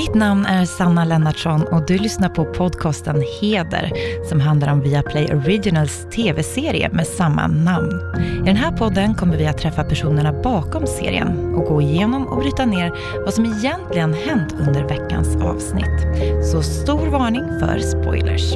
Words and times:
Mitt 0.00 0.14
namn 0.14 0.46
är 0.46 0.64
Sanna 0.64 1.04
Lennartsson 1.04 1.62
och 1.62 1.86
du 1.86 1.98
lyssnar 1.98 2.28
på 2.28 2.44
podcasten 2.44 3.24
Heder 3.40 3.92
som 4.28 4.40
handlar 4.40 4.72
om 4.72 4.80
Viaplay 4.80 5.34
Originals 5.34 6.06
tv-serie 6.10 6.88
med 6.92 7.06
samma 7.06 7.46
namn. 7.46 8.00
I 8.42 8.46
den 8.46 8.56
här 8.56 8.72
podden 8.72 9.14
kommer 9.14 9.36
vi 9.36 9.46
att 9.46 9.58
träffa 9.58 9.84
personerna 9.84 10.32
bakom 10.32 10.86
serien 10.86 11.54
och 11.54 11.64
gå 11.64 11.82
igenom 11.82 12.26
och 12.26 12.38
bryta 12.38 12.66
ner 12.66 12.92
vad 13.24 13.34
som 13.34 13.44
egentligen 13.44 14.14
hänt 14.14 14.52
under 14.52 14.88
veckans 14.88 15.36
avsnitt. 15.36 16.26
Så 16.52 16.62
stor 16.62 17.06
varning 17.06 17.58
för 17.60 17.78
spoilers. 17.78 18.54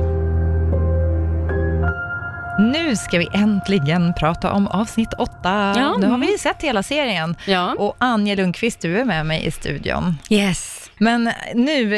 Nu 2.58 2.96
ska 2.96 3.18
vi 3.18 3.28
äntligen 3.34 4.14
prata 4.14 4.52
om 4.52 4.66
avsnitt 4.66 5.12
åtta. 5.12 5.74
Ja. 5.76 5.96
Nu 6.00 6.06
har 6.06 6.18
vi 6.18 6.38
sett 6.38 6.62
hela 6.62 6.82
serien. 6.82 7.36
Ja. 7.46 7.74
Och 7.78 7.96
Anja 7.98 8.34
Lundqvist, 8.34 8.80
du 8.80 8.98
är 8.98 9.04
med 9.04 9.26
mig 9.26 9.46
i 9.46 9.50
studion. 9.50 10.14
Yes. 10.30 10.73
Men 10.98 11.30
nu, 11.54 11.90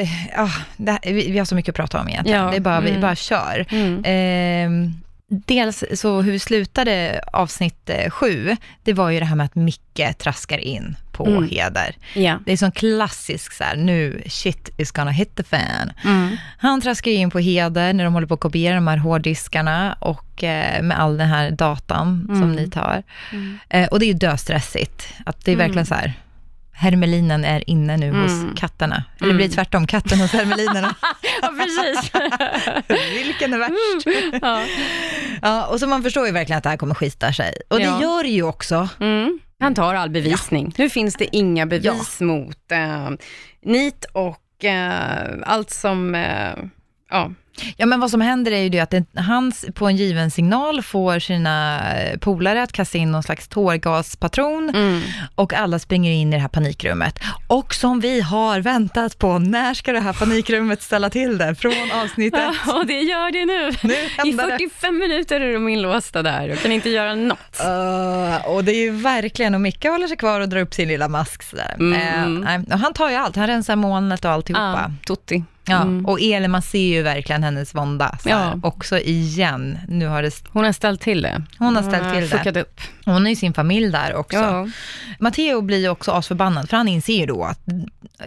det 0.77 0.91
här, 0.93 0.99
vi, 1.13 1.31
vi 1.31 1.39
har 1.39 1.45
så 1.45 1.55
mycket 1.55 1.69
att 1.73 1.77
prata 1.77 2.01
om 2.01 2.09
egentligen. 2.09 2.41
Ja, 2.45 2.51
Det 2.51 2.57
är 2.57 2.61
bara, 2.61 2.81
vi 2.81 2.89
mm. 2.91 3.01
bara 3.01 3.15
kör. 3.17 3.67
Mm. 3.71 4.03
Ehm, 4.07 4.93
dels 5.29 5.85
så 5.95 6.21
hur 6.21 6.33
vi 6.33 6.39
slutade 6.39 7.21
avsnitt 7.33 7.91
eh, 7.91 8.11
sju, 8.11 8.57
det 8.85 8.93
var 8.93 9.11
ju 9.11 9.19
det 9.21 9.25
här 9.27 9.37
med 9.37 9.45
att 9.47 9.55
Micke 9.55 10.19
traskar 10.19 10.59
in 10.59 10.97
på 11.13 11.27
Mm. 11.27 11.49
Heder. 11.49 11.97
Ja. 12.15 12.39
Det 12.47 12.53
är 12.53 12.57
sån 12.57 12.73
klassisk 12.73 13.53
så 13.53 13.65
här, 13.65 13.77
nu 13.77 14.23
shit 14.27 14.71
is 14.77 14.93
gonna 14.93 15.11
hit 15.11 15.37
the 15.37 15.43
fan. 15.43 15.93
Mm. 16.05 16.37
Han 16.59 16.81
traskar 16.81 17.11
in 17.11 17.31
på 17.31 17.39
Heder 17.39 17.93
när 17.93 18.05
de 18.05 18.15
håller 18.15 18.27
på 18.27 18.35
att 18.35 18.41
kopiera 18.41 18.75
de 18.75 18.87
här 18.89 18.97
hårddiskarna 18.97 19.97
och 20.01 20.45
eh, 20.45 20.83
med 20.83 20.99
all 21.01 21.17
den 21.19 21.29
här 21.29 21.51
datan 21.51 22.25
som 22.27 22.43
Mm. 22.43 22.53
ni 22.57 22.71
tar. 22.71 23.03
Mm. 23.33 23.59
Eh, 23.69 23.89
och 23.89 23.99
det 23.99 24.05
är 24.05 24.09
ju 24.09 24.13
döstressigt. 24.19 25.09
Att 25.27 25.45
det 25.45 25.51
är 25.51 25.55
Mm. 25.55 25.67
verkligen 25.67 25.87
så 25.87 25.95
här, 25.95 26.13
hermelinen 26.77 27.45
är 27.45 27.71
inne 27.71 27.97
nu 27.97 28.11
hos 28.23 28.33
Mm. 28.33 28.55
katterna. 28.55 29.05
Eller 29.17 29.25
Mm. 29.27 29.37
blir 29.37 29.49
det 29.49 29.55
tvärtom, 29.55 29.87
katten 29.87 30.21
hos 30.21 30.33
hermelinerna. 30.33 30.95
Ja, 31.43 31.53
precis. 31.59 32.13
Vilken 33.27 33.55
är 33.55 33.59
värst? 33.59 34.41
ja. 34.43 34.63
Ja, 35.43 35.67
och 35.67 35.81
så 35.81 35.87
man 35.87 36.03
förstår 36.03 36.27
ju 36.27 36.33
verkligen 36.33 36.57
att 36.59 36.65
det 36.65 36.71
här 36.71 36.77
kommer 36.77 36.95
skita 36.95 37.33
sig. 37.33 37.55
Och 37.71 37.79
det 37.79 37.85
Ja. 37.85 38.03
gör 38.03 38.23
det 38.23 38.29
ju 38.29 38.43
också. 38.43 38.89
Mm. 39.01 39.39
Han 39.61 39.75
tar 39.75 39.95
all 39.95 40.11
bevisning. 40.11 40.75
Nu 40.79 40.91
finns 40.91 41.15
det 41.15 41.37
inga 41.37 41.67
bevis 41.67 42.21
mot 42.21 42.73
eh, 42.73 43.11
nit 43.63 44.05
och 44.13 44.65
eh, 44.65 45.29
allt 45.47 45.71
som, 45.71 46.15
eh, 46.15 46.55
ja. 47.11 47.33
Ja, 47.77 47.87
men 47.87 48.01
vad 48.01 48.11
som 48.11 48.21
händer 48.21 48.53
är 48.53 48.63
ju 48.63 48.69
det 48.69 48.81
att 48.81 48.95
han 49.15 49.53
på 49.75 49.87
en 49.87 49.97
given 49.97 50.31
signal 50.31 50.83
får 50.83 51.19
sina 51.19 51.81
eh, 51.99 52.19
polare 52.19 52.63
att 52.63 52.73
kasta 52.73 52.99
in 52.99 53.13
någon 53.13 53.23
slags 53.23 53.49
tårgaspatron 53.49 54.71
Mm. 54.77 55.01
och 55.35 55.53
alla 55.55 55.79
springer 55.79 56.13
in 56.13 56.29
i 56.33 56.37
det 56.37 56.41
här 56.43 56.49
panikrummet. 56.49 57.19
Och 57.47 57.75
som 57.75 58.01
vi 58.01 58.21
har 58.21 58.61
väntat 58.61 59.19
på, 59.19 59.39
när 59.39 59.75
ska 59.75 59.93
det 59.93 60.01
här 60.01 60.13
panikrummet 60.13 60.83
ställa 60.83 61.11
till 61.11 61.39
det? 61.39 61.55
Från 61.55 61.73
avsnittet. 62.03 62.41
Ja, 62.67 62.79
och 62.79 62.87
det 62.87 63.01
gör 63.01 63.31
det 63.33 63.45
nu. 63.47 63.77
Nu 63.83 63.95
I 63.95 64.09
händer 64.17 64.47
det. 64.47 64.59
45 64.59 64.99
minuter 64.99 65.41
är 65.41 65.53
de 65.53 65.69
inlåsta 65.69 66.23
där 66.23 66.53
och 66.53 66.59
kan 66.59 66.73
inte 66.73 66.91
göra 66.91 67.15
något. 67.15 67.61
Uh, 67.65 68.47
och 68.47 68.65
det 68.65 68.73
är 68.73 68.81
ju 68.83 68.91
verkligen, 68.91 69.55
och 69.55 69.61
Micke 69.61 69.85
håller 69.85 70.07
sig 70.09 70.17
kvar 70.17 70.41
och 70.41 70.49
drar 70.49 70.61
upp 70.61 70.75
sin 70.75 70.89
lilla 70.89 71.09
mask 71.09 71.43
sådär. 71.43 71.75
Mm. 71.79 72.65
Och 72.73 72.79
han 72.79 72.93
tar 72.93 73.11
ju 73.11 73.17
allt, 73.17 73.37
han 73.37 73.47
rensar 73.47 73.77
molnet 73.77 74.25
och 74.25 74.31
alltihopa. 74.31 74.91
Ja, 75.07 75.15
Tutti. 75.15 75.45
Ja, 75.69 75.83
Mm. 75.83 76.07
och 76.07 76.21
Elin, 76.21 76.51
man 76.51 76.63
ser 76.63 76.79
ju 76.95 77.03
verkligen 77.03 77.43
hennes 77.43 77.75
vånda. 77.75 78.19
Ja. 78.25 78.61
Också 78.63 78.99
igen, 78.99 79.79
nu 79.89 80.07
har 80.07 80.23
det, 80.23 80.31
Hon 80.53 80.65
har 80.65 80.73
ställt 80.73 81.01
till 81.01 81.23
det. 81.23 81.43
hon 81.59 81.77
har 81.77 81.83
ställt 81.83 82.13
till 82.13 82.23
det. 82.23 82.29
Fuckat 82.39 82.57
upp. 82.57 82.81
Hon 83.05 83.23
har 83.23 83.29
ju 83.29 83.37
sin 83.37 83.55
familj 83.55 83.91
där 83.93 84.15
också. 84.15 84.37
Ja. 84.37 84.69
Matteo 85.21 85.61
blir 85.61 85.79
ju 85.79 85.89
också 85.89 86.11
asförbannad, 86.13 86.69
för 86.71 86.77
han 86.77 86.89
inser 86.89 87.13
ju 87.21 87.27
då 87.27 87.45
att, 87.45 87.61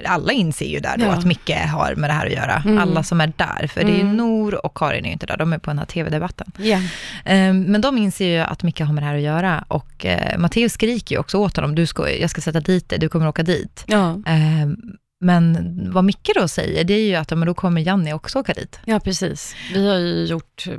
alla 0.05 0.31
inser 0.33 0.65
ju 0.65 0.79
där 0.79 0.97
då 0.97 1.05
Ja. 1.05 1.11
att 1.11 1.25
Micke 1.25 1.49
har 1.51 1.95
med 1.95 2.09
det 2.09 2.13
här 2.13 2.25
att 2.25 2.31
göra. 2.33 2.63
Mm. 2.65 2.77
Alla 2.77 3.03
som 3.03 3.21
är 3.21 3.33
där, 3.37 3.67
för 3.67 3.81
det 3.83 3.91
är 3.91 3.95
ju 3.95 4.01
Mm. 4.01 4.17
Nor 4.17 4.65
och 4.65 4.77
Karin 4.77 5.05
är 5.05 5.09
ju 5.09 5.13
inte 5.13 5.25
där, 5.25 5.37
de 5.37 5.53
är 5.53 5.57
på 5.57 5.69
den 5.69 5.79
här 5.79 5.85
tv-debatten. 5.85 6.51
Eh, 7.25 7.53
Men 7.53 7.81
de 7.81 7.97
inser 7.97 8.25
ju 8.27 8.39
att 8.39 8.63
Micke 8.63 8.79
har 8.81 8.93
med 8.93 9.03
det 9.03 9.07
här 9.07 9.15
att 9.15 9.21
göra 9.21 9.63
och 9.67 10.05
eh, 10.05 10.37
Matteo 10.37 10.69
skriker 10.69 11.15
ju 11.15 11.19
också 11.19 11.37
åt 11.37 11.55
honom, 11.55 11.75
du 11.75 11.85
ska, 11.85 12.09
jag 12.11 12.29
ska 12.29 12.41
sätta 12.41 12.59
dit 12.59 12.89
dig, 12.89 12.99
du 12.99 13.09
kommer 13.09 13.27
åka 13.27 13.43
dit. 13.43 13.83
Ja. 13.87 14.17
Men 15.21 15.79
vad 15.93 16.03
Micke 16.03 16.29
då 16.35 16.47
säger, 16.47 16.83
det 16.83 16.93
är 16.93 17.05
ju 17.07 17.15
att 17.15 17.29
men 17.29 17.45
då 17.47 17.53
kommer 17.53 17.81
Janni 17.81 18.13
också 18.13 18.39
åka 18.39 18.53
dit. 18.53 18.79
Ja, 18.85 18.99
precis. 18.99 19.55
Vi 19.73 19.87
har 19.89 19.97
ju 19.97 20.25
gjort 20.25 20.67
eh, 20.67 20.73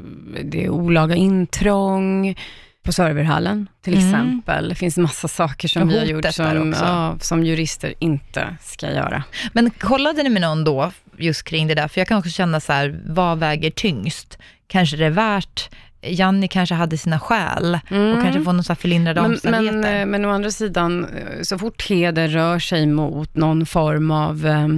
det 0.45 0.69
olaga 0.69 1.15
intrång 1.15 2.37
på 2.83 2.93
serverhallen 2.93 3.69
till 3.85 3.95
Mm. 3.95 4.07
exempel. 4.09 4.69
Det 4.69 4.75
finns 4.75 4.97
massa 4.97 5.29
saker 5.29 5.69
som 5.69 5.89
vi 5.89 5.99
har 5.99 6.05
gjort 6.07 6.35
som, 6.35 6.75
ja, 6.81 7.17
som 7.21 7.45
jurister 7.45 7.95
inte 7.99 8.57
ska 8.63 8.91
göra. 8.91 9.23
Men 9.53 9.71
kollade 9.71 10.23
ni 10.23 10.29
med 10.31 10.43
någon 10.43 10.65
då, 10.65 10.93
just 11.17 11.43
kring 11.43 11.67
det 11.67 11.75
där? 11.75 11.89
För 11.89 12.01
jag 12.01 12.09
kan 12.09 12.19
också 12.19 12.31
känna 12.31 12.61
så 12.61 12.73
här, 12.73 13.01
vad 13.07 13.39
väger 13.39 13.71
tyngst? 13.71 14.39
Kanske 14.67 14.97
det 14.97 15.07
är 15.07 15.11
värt, 15.11 15.71
Janni 16.03 16.49
kanske 16.49 16.75
hade 16.75 16.99
sina 16.99 17.21
skäl 17.21 17.75
och 17.75 18.23
kanske 18.23 18.43
får 18.45 18.53
någon 18.53 18.65
så 18.65 18.75
förlindrade 18.75 19.23
men, 19.23 19.31
omständigheter. 19.31 19.79
men, 19.81 20.01
eh, 20.01 20.07
men 20.07 20.25
å 20.25 20.31
andra 20.31 20.51
sidan, 20.51 21.05
eh, 21.05 21.43
så 21.43 21.59
fort 21.59 21.83
heder 21.91 22.29
rör 22.29 22.59
sig 22.59 22.87
mot 22.87 23.35
någon 23.37 23.67
form 23.67 24.11
av 24.11 24.47
eh, 24.47 24.69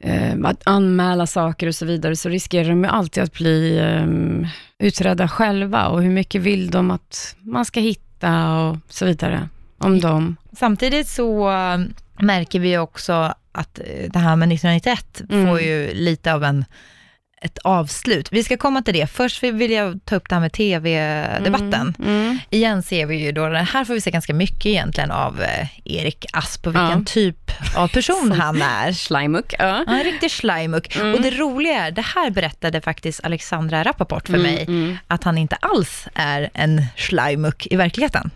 eh, 0.00 0.34
att 0.44 0.62
anmäla 0.66 1.26
saker 1.26 1.66
och 1.66 1.74
så 1.74 1.86
vidare, 1.86 2.16
så 2.16 2.28
riskerar 2.28 2.68
de 2.68 2.84
ju 2.84 2.90
alltid 2.90 3.22
att 3.22 3.32
bli 3.32 3.78
eh, 3.78 4.86
utredda 4.86 5.28
själva. 5.28 5.86
Och 5.88 6.02
hur 6.02 6.10
mycket 6.10 6.42
vill 6.42 6.70
de 6.70 6.90
att 6.90 7.36
man 7.40 7.64
ska 7.64 7.80
hitta 7.80 8.54
och 8.58 8.76
så 8.88 9.04
vidare 9.06 9.48
om 9.78 10.00
dem. 10.00 10.36
Samtidigt 10.56 11.08
så 11.08 11.50
märker 12.20 12.60
vi 12.60 12.78
också 12.78 13.34
att 13.52 13.74
det 14.10 14.18
här 14.18 14.36
med 14.36 14.52
1991 14.52 15.22
Mm. 15.30 15.46
får 15.46 15.60
ju 15.60 15.94
lite 15.94 16.34
av 16.34 16.44
en 16.44 16.64
ett 17.42 17.58
avslut. 17.64 18.28
Vi 18.32 18.44
ska 18.44 18.56
komma 18.56 18.82
till 18.82 18.94
det. 18.94 19.06
Först 19.06 19.42
vill 19.42 19.70
jag 19.70 20.00
ta 20.04 20.16
upp 20.16 20.28
det 20.28 20.34
här 20.34 20.40
med 20.40 20.52
tv-debatten. 20.52 21.94
Mm, 21.98 22.20
mm. 22.20 22.38
Igen 22.50 22.82
ser 22.82 23.06
vi 23.06 23.16
ju 23.16 23.32
då, 23.32 23.48
här 23.48 23.84
får 23.84 23.94
vi 23.94 24.00
se 24.00 24.10
ganska 24.10 24.34
mycket 24.34 24.66
egentligen 24.66 25.10
av 25.10 25.42
eh, 25.42 25.66
Erik 25.84 26.26
Asp 26.32 26.66
och 26.66 26.74
vilken 26.74 26.98
Ja. 26.98 27.04
typ 27.06 27.50
av 27.76 27.88
person 27.88 28.32
han 28.40 28.62
är. 28.62 28.92
Schleimuk, 28.92 29.54
ja. 29.58 29.84
Ja, 29.86 29.92
en 29.92 30.04
riktig 30.04 30.30
schleimuk. 30.30 30.96
Mm. 30.96 31.14
Och 31.14 31.20
det 31.22 31.30
roliga 31.30 31.86
är, 31.86 31.90
det 31.90 32.02
här 32.02 32.30
berättade 32.30 32.80
faktiskt 32.80 33.24
Alexandra 33.24 33.82
Rappaport 33.84 34.26
för 34.26 34.34
Mm, 34.34 34.52
mig, 34.54 34.64
mm. 34.68 34.96
att 35.06 35.24
han 35.24 35.38
inte 35.38 35.56
alls 35.56 36.08
är 36.14 36.50
en 36.54 36.84
schleimuk 36.96 37.66
i 37.70 37.76
verkligheten. 37.76 38.30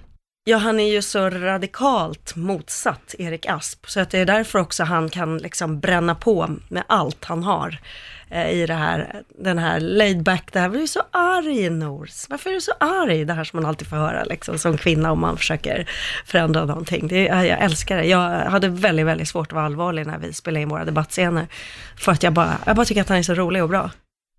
Ja, 0.45 0.57
han 0.57 0.81
är 0.81 0.93
ju 0.93 1.03
så 1.03 1.31
radikalt 1.31 2.37
motsatt 2.37 3.15
Erik 3.19 3.47
Asp, 3.47 3.87
så 3.87 4.01
att 4.01 4.11
det 4.11 4.19
är 4.19 4.25
därför 4.27 4.59
också 4.59 4.85
han 4.85 5.09
kan 5.09 5.39
liksom 5.39 5.81
bränna 5.81 6.15
på 6.15 6.57
med 6.69 6.83
allt 6.87 7.25
han 7.25 7.43
har 7.43 7.79
i 8.31 8.66
det 8.66 8.75
här, 8.75 9.22
den 9.39 9.59
här 9.59 9.81
laid 9.81 10.22
back, 10.22 10.49
det 10.53 10.61
här, 10.61 10.69
du 10.69 10.83
är 10.83 10.87
så 10.87 11.03
arg 11.11 11.71
Nors, 11.71 12.27
varför 12.28 12.50
är 12.50 12.55
du 12.55 12.61
så 12.61 12.72
arg? 12.81 13.25
Det 13.25 13.33
här 13.33 13.44
som 13.44 13.61
man 13.61 13.69
alltid 13.69 13.89
får 13.89 13.97
höra 13.97 14.25
liksom, 14.25 14.59
som 14.59 14.77
kvinna 14.77 15.12
om 15.12 15.21
man 15.21 15.37
försöker 15.37 15.89
förändra 16.27 16.65
någonting. 16.65 17.09
Det, 17.09 17.22
jag 17.22 17.62
älskar 17.62 17.97
det. 17.97 18.05
Jag 18.05 18.31
hade 18.31 18.69
väldigt, 18.69 19.06
väldigt 19.06 19.28
svårt 19.28 19.47
att 19.49 19.53
vara 19.53 19.65
allvarlig 19.65 20.06
när 20.06 20.19
vi 20.19 20.33
spelade 20.33 20.62
in 20.62 20.69
våra 20.69 20.84
debattscener, 20.84 21.47
för 21.97 22.12
att 22.12 22.22
jag 22.22 22.33
bara, 22.33 22.59
jag 22.67 22.77
bara 22.77 22.87
tycker 22.87 23.00
att 23.00 23.09
han 23.09 23.19
är 23.19 23.22
så 23.22 23.34
rolig 23.34 23.62
och 23.62 23.69
bra. 23.69 23.91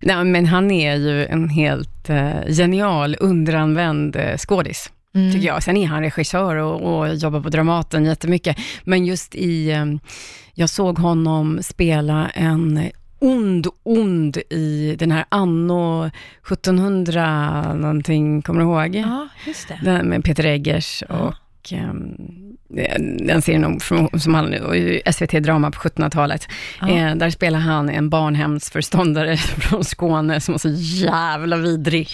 Nej, 0.04 0.24
men 0.24 0.46
han 0.46 0.72
är 0.72 0.96
ju 0.96 1.26
en 1.26 1.50
helt 1.50 2.10
eh, 2.10 2.46
genial, 2.48 3.18
underanvänd 3.20 4.16
eh, 4.16 4.38
skådis, 4.38 4.92
Mm. 5.16 5.32
tycker 5.34 5.48
jag. 5.48 5.64
Sen 5.64 5.78
är 5.78 5.88
han 5.88 6.04
regissör 6.04 6.56
och, 6.56 7.00
och 7.00 7.16
jobbar 7.16 7.42
på 7.42 7.50
Dramaten 7.50 8.06
jättemycket. 8.06 8.58
Men 8.84 9.06
just 9.06 9.36
i, 9.36 9.72
eh, 9.72 9.86
jag 10.54 10.70
såg 10.70 11.00
honom 11.00 11.60
spela 11.62 12.30
en 12.34 12.90
ond, 13.20 13.68
ond 13.84 14.38
i 14.50 14.96
den 15.00 15.12
här 15.12 15.26
anno 15.30 16.10
1700 16.48 17.74
någonting, 17.74 18.42
kommer 18.42 18.60
du 18.60 18.66
ihåg? 18.66 18.96
Ja, 18.96 19.28
just 19.48 19.68
det. 19.68 19.80
Den 19.84 20.06
med 20.08 20.24
Peter 20.24 20.46
Eggers 20.46 21.04
Ja. 21.10 21.16
och 21.16 21.74
ehm, 21.74 22.16
den 23.28 23.42
serien 23.42 23.66
om, 23.66 23.80
från- 23.80 24.20
som 24.20 24.34
han, 24.34 24.54
och 24.54 24.78
ju 24.78 25.02
SVT-drama 25.12 25.72
på 25.72 25.80
1700-talet. 25.80 26.48
Ja. 26.82 26.90
Eh, 26.90 27.16
där 27.16 27.30
spelar 27.30 27.60
han 27.60 27.90
en 27.90 28.10
barnhemsförståndare 28.10 29.38
från 29.38 29.84
Skåne 29.84 30.42
som 30.42 30.54
var 30.54 30.60
så 30.60 30.70
jävla 31.06 31.58
vidrig. 31.58 32.10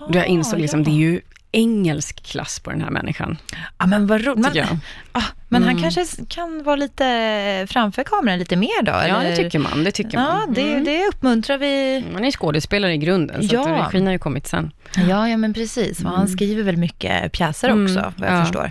Och 0.00 0.14
jag 0.14 0.26
insåg 0.26 0.60
liksom, 0.60 0.84
det 0.84 0.90
är 0.90 0.94
ju 0.94 1.20
engelsk 1.52 2.22
klass 2.22 2.60
på 2.60 2.70
den 2.70 2.80
här 2.80 2.90
människan, 2.90 3.38
Ja, 3.78 3.86
men 3.86 4.06
vad 4.06 4.24
roligt. 4.24 4.54
jag. 4.54 4.66
ah, 5.12 5.22
men 5.52 5.62
han 5.62 5.70
Mm. 5.70 5.82
kanske 5.82 6.00
s- 6.00 6.18
kan 6.28 6.62
vara 6.62 6.76
lite 6.76 7.66
framför 7.70 8.02
kameran 8.02 8.38
lite 8.38 8.56
mer 8.56 8.82
då? 8.82 8.92
Ja, 8.92 9.00
eller? 9.02 9.30
det 9.30 9.36
tycker 9.36 9.58
man. 9.58 9.84
Det 9.84 9.90
tycker 9.90 10.18
Ja, 10.18 10.46
det, 10.48 10.70
Mm. 10.72 10.84
det 10.84 11.06
uppmuntrar 11.08 11.58
vi. 11.58 12.04
Man 12.12 12.24
är 12.24 12.30
skådespelare 12.30 12.92
i 12.94 12.96
grunden, 12.96 13.48
så 13.48 13.54
Ja. 13.54 13.60
att 13.68 13.94
regin 13.94 14.06
har 14.06 14.12
ju 14.12 14.18
kommit 14.18 14.46
sen. 14.46 14.72
Ja, 15.08 15.28
ja 15.28 15.36
men 15.36 15.54
precis. 15.54 15.98
Och 16.04 16.10
han 16.10 16.14
Mm. 16.20 16.28
skriver 16.28 16.62
väl 16.62 16.76
mycket 16.76 17.32
pjäser 17.32 17.68
Mm, 17.68 17.84
också, 17.84 18.12
vad 18.16 18.28
jag 18.28 18.36
ja. 18.36 18.44
förstår. 18.44 18.70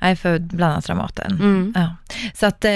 Nej, 0.00 0.16
för 0.16 0.38
bland 0.38 0.72
annat 0.72 0.84
Dramaten. 0.84 1.32
Mm. 1.32 1.72
Ja. 1.76 1.94
Så 2.34 2.46
att, 2.46 2.64
eh, 2.64 2.70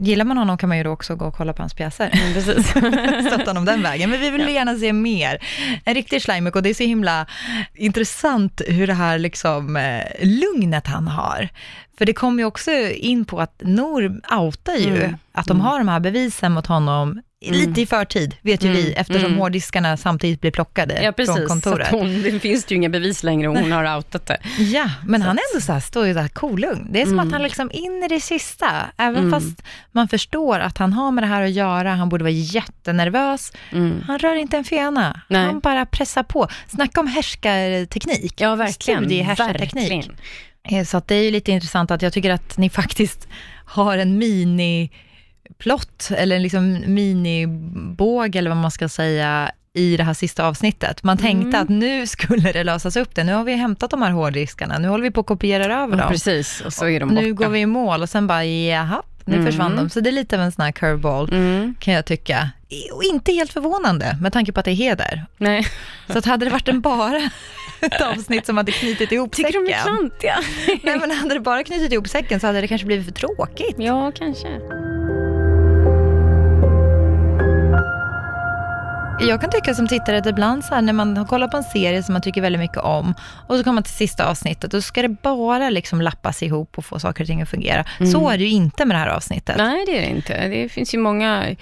gillar 0.00 0.24
man 0.24 0.36
honom 0.38 0.58
kan 0.58 0.68
man 0.68 0.78
ju 0.78 0.84
då 0.84 0.90
också 0.90 1.16
gå 1.16 1.24
och 1.24 1.34
kolla 1.34 1.52
på 1.52 1.62
hans 1.62 1.74
pjäser. 1.74 2.10
Mm, 2.12 2.34
precis. 2.34 2.66
Stötta 3.26 3.50
honom 3.50 3.64
den 3.64 3.82
vägen. 3.82 4.10
Men 4.10 4.20
vi 4.20 4.30
vill 4.30 4.48
gärna 4.48 4.76
se 4.78 4.92
mer. 4.92 5.38
En 5.84 5.94
riktig 5.94 6.22
schleimuk 6.22 6.56
och 6.56 6.62
det 6.62 6.70
är 6.70 6.74
så 6.74 6.82
himla 6.82 7.26
intressant 7.74 8.60
hur 8.68 8.86
det 8.86 8.94
här 8.94 9.18
liksom, 9.18 9.76
eh, 9.76 10.00
lugnet 10.22 10.86
han 10.86 11.08
har. 11.08 11.48
För 11.98 12.04
det 12.04 12.12
kom 12.12 12.38
ju 12.38 12.44
också 12.44 12.70
in 12.94 13.24
på 13.24 13.40
att 13.40 13.60
Nor 13.64 14.20
outar 14.38 14.74
ju 14.76 14.96
Mm. 15.04 15.16
att 15.32 15.46
de 15.46 15.60
har 15.60 15.78
de 15.78 15.88
här 15.88 16.00
bevisen 16.00 16.52
mot 16.52 16.66
honom 16.66 17.22
lite 17.44 17.80
i 17.80 17.86
förtid, 17.86 18.36
vet 18.42 18.64
ju 18.64 18.68
Mm. 18.70 18.82
vi, 18.82 18.92
eftersom 18.92 19.24
Mm. 19.26 19.38
hårddiskarna 19.38 19.96
samtidigt 19.96 20.40
blir 20.40 20.50
plockade 20.50 20.94
Ja, 20.94 21.00
från 21.02 21.12
precis. 21.14 21.34
Så 21.42 21.46
kontoret. 21.48 21.88
hon, 21.90 22.22
det 22.22 22.40
finns 22.40 22.72
ju 22.72 22.76
inga 22.76 22.88
bevis 22.88 23.22
längre 23.22 23.48
och 23.48 23.58
hon 23.58 23.72
har 23.72 23.96
outat 23.96 24.26
det. 24.26 24.38
Ja, 24.58 24.90
men 25.06 25.22
han 25.22 25.38
är 25.38 25.42
ändå 25.54 25.60
så 25.60 25.72
här, 25.72 25.80
står 25.80 26.06
ju 26.06 26.14
där 26.14 26.28
kolugn. 26.28 26.86
Det 26.92 27.00
är 27.02 27.04
som 27.04 27.12
Mm. 27.12 27.26
att 27.26 27.32
han 27.32 27.42
liksom 27.42 27.70
in 27.72 28.02
i 28.04 28.08
det 28.08 28.20
sista, 28.20 28.70
även 28.98 29.16
Mm. 29.28 29.30
fast 29.30 29.62
man 29.92 30.08
förstår 30.08 30.58
att 30.60 30.78
han 30.78 30.92
har 30.92 31.10
med 31.10 31.24
det 31.24 31.28
här 31.28 31.42
att 31.42 31.50
göra, 31.52 31.94
han 31.94 32.08
borde 32.08 32.24
vara 32.24 32.30
jättenervös. 32.32 33.52
Mm. 33.72 34.02
Han 34.06 34.18
rör 34.18 34.34
inte 34.34 34.56
en 34.56 34.64
fena. 34.64 35.20
Nej. 35.28 35.44
Han 35.46 35.60
bara 35.60 35.86
pressar 35.86 36.22
på. 36.22 36.48
Snacka 36.68 37.00
om 37.00 37.06
härskarteknik. 37.06 38.40
Ja, 38.40 38.54
verkligen. 38.54 39.00
Studie 39.00 39.18
i 39.18 39.22
härskarteknik. 39.22 39.82
Verkligen. 39.92 40.16
Eh, 40.70 40.84
Så 40.84 40.96
att 40.96 41.08
det 41.08 41.14
är 41.14 41.22
ju 41.22 41.30
lite 41.30 41.52
intressant 41.52 41.90
att 41.90 42.02
jag 42.02 42.12
tycker 42.12 42.30
att 42.30 42.58
ni 42.58 42.70
faktiskt 42.80 43.28
har 43.64 43.98
en 43.98 44.18
mini-plott, 44.18 46.10
eller 46.16 46.36
en 46.36 46.42
liksom 46.42 46.84
minibåg, 46.86 48.36
eller 48.36 48.50
vad 48.50 48.56
man 48.56 48.70
ska 48.70 48.88
säga, 48.88 49.50
i 49.74 49.96
det 49.96 50.04
här 50.04 50.14
sista 50.14 50.46
avsnittet. 50.46 51.02
Man 51.02 51.18
tänkte 51.18 51.48
Mm. 51.48 51.62
att 51.62 51.68
nu 51.68 52.06
skulle 52.06 52.52
det 52.52 52.64
lösas 52.64 52.96
upp 52.96 53.14
det. 53.14 53.24
Nu 53.24 53.32
har 53.34 53.44
vi 53.44 53.54
hämtat 53.54 53.90
de 53.90 54.02
här 54.02 54.10
hårddiskarna, 54.10 54.78
nu 54.78 54.88
håller 54.88 55.02
vi 55.04 55.10
på 55.10 55.20
att 55.20 55.26
kopiera 55.26 55.64
över 55.82 55.96
Ja, 55.96 56.02
dem. 56.02 56.12
precis, 56.12 56.60
och 56.60 56.72
så 56.72 56.88
är 56.88 57.00
de 57.00 57.08
borta. 57.08 57.20
nu 57.20 57.34
går 57.34 57.48
vi 57.48 57.60
i 57.60 57.66
mål 57.66 58.02
och 58.02 58.08
sen 58.08 58.26
bara, 58.26 58.44
jaha, 58.44 59.02
nu 59.26 59.34
Mm. 59.34 59.46
försvann 59.46 59.76
de. 59.76 59.90
Så 59.90 60.00
det 60.00 60.10
är 60.10 60.12
lite 60.12 60.36
av 60.36 60.42
en 60.42 60.52
sån 60.52 60.64
här 60.64 60.72
curveball, 60.72 61.28
Mm. 61.32 61.74
kan 61.80 61.94
jag 61.94 62.04
tycka. 62.04 62.50
Och 62.92 63.02
inte 63.04 63.32
helt 63.32 63.52
förvånande, 63.52 64.16
med 64.22 64.32
tanke 64.32 64.52
på 64.52 64.60
att 64.60 64.64
det 64.64 64.70
är 64.70 64.74
heder. 64.74 65.26
Nej, 65.38 65.66
Så 66.12 66.18
att 66.18 66.24
hade 66.24 66.44
det 66.46 66.50
varit 66.50 66.68
en 66.68 66.80
bara 66.80 67.30
ett 67.80 68.00
avsnitt 68.02 68.46
som 68.46 68.56
hade 68.56 68.72
knutit 68.72 69.12
ihop 69.12 69.32
tycker 69.32 69.52
säcken. 69.52 69.64
de 69.64 69.72
är 69.72 69.82
klantiga? 69.82 70.36
Nej, 70.82 70.98
men 71.00 71.10
hade 71.10 71.34
det 71.34 71.40
bara 71.40 71.64
knutit 71.64 71.92
ihop 71.92 72.08
säcken 72.08 72.40
så 72.40 72.46
hade 72.46 72.60
det 72.60 72.68
kanske 72.68 72.86
blivit 72.86 73.06
för 73.06 73.12
tråkigt. 73.12 73.74
Ja, 73.78 74.12
kanske. 74.18 74.48
Jag 79.28 79.40
kan 79.40 79.50
tycka 79.50 79.74
som 79.74 79.88
tittare 79.88 80.18
att 80.18 80.26
ibland 80.26 80.64
så 80.64 80.74
här, 80.74 80.82
när 80.82 80.92
man 80.92 81.26
kollar 81.26 81.48
på 81.48 81.56
en 81.56 81.62
serie 81.62 82.02
som 82.02 82.12
man 82.12 82.22
tycker 82.22 82.40
väldigt 82.40 82.60
mycket 82.60 82.78
om 82.78 83.14
och 83.46 83.56
så 83.56 83.64
kommer 83.64 83.74
man 83.74 83.82
till 83.82 83.92
sista 83.92 84.26
avsnittet 84.26 84.70
så 84.70 84.82
ska 84.82 85.02
det 85.02 85.08
bara 85.08 85.70
liksom 85.70 86.00
lappas 86.00 86.42
ihop 86.42 86.78
och 86.78 86.84
få 86.84 86.98
saker 86.98 87.24
och 87.24 87.26
ting 87.26 87.42
att 87.42 87.48
fungera. 87.48 87.84
Så 88.12 88.28
är 88.28 88.38
det 88.38 88.44
ju 88.44 88.50
inte 88.50 88.84
med 88.84 88.94
det 88.94 88.98
här 89.00 89.08
avsnittet. 89.08 89.56
Nej, 89.56 89.84
det 89.86 89.98
är 89.98 90.00
det 90.00 90.08
inte. 90.08 90.48
Det 90.48 90.68
finns 90.68 90.94
ju 90.94 90.98
många 90.98 91.56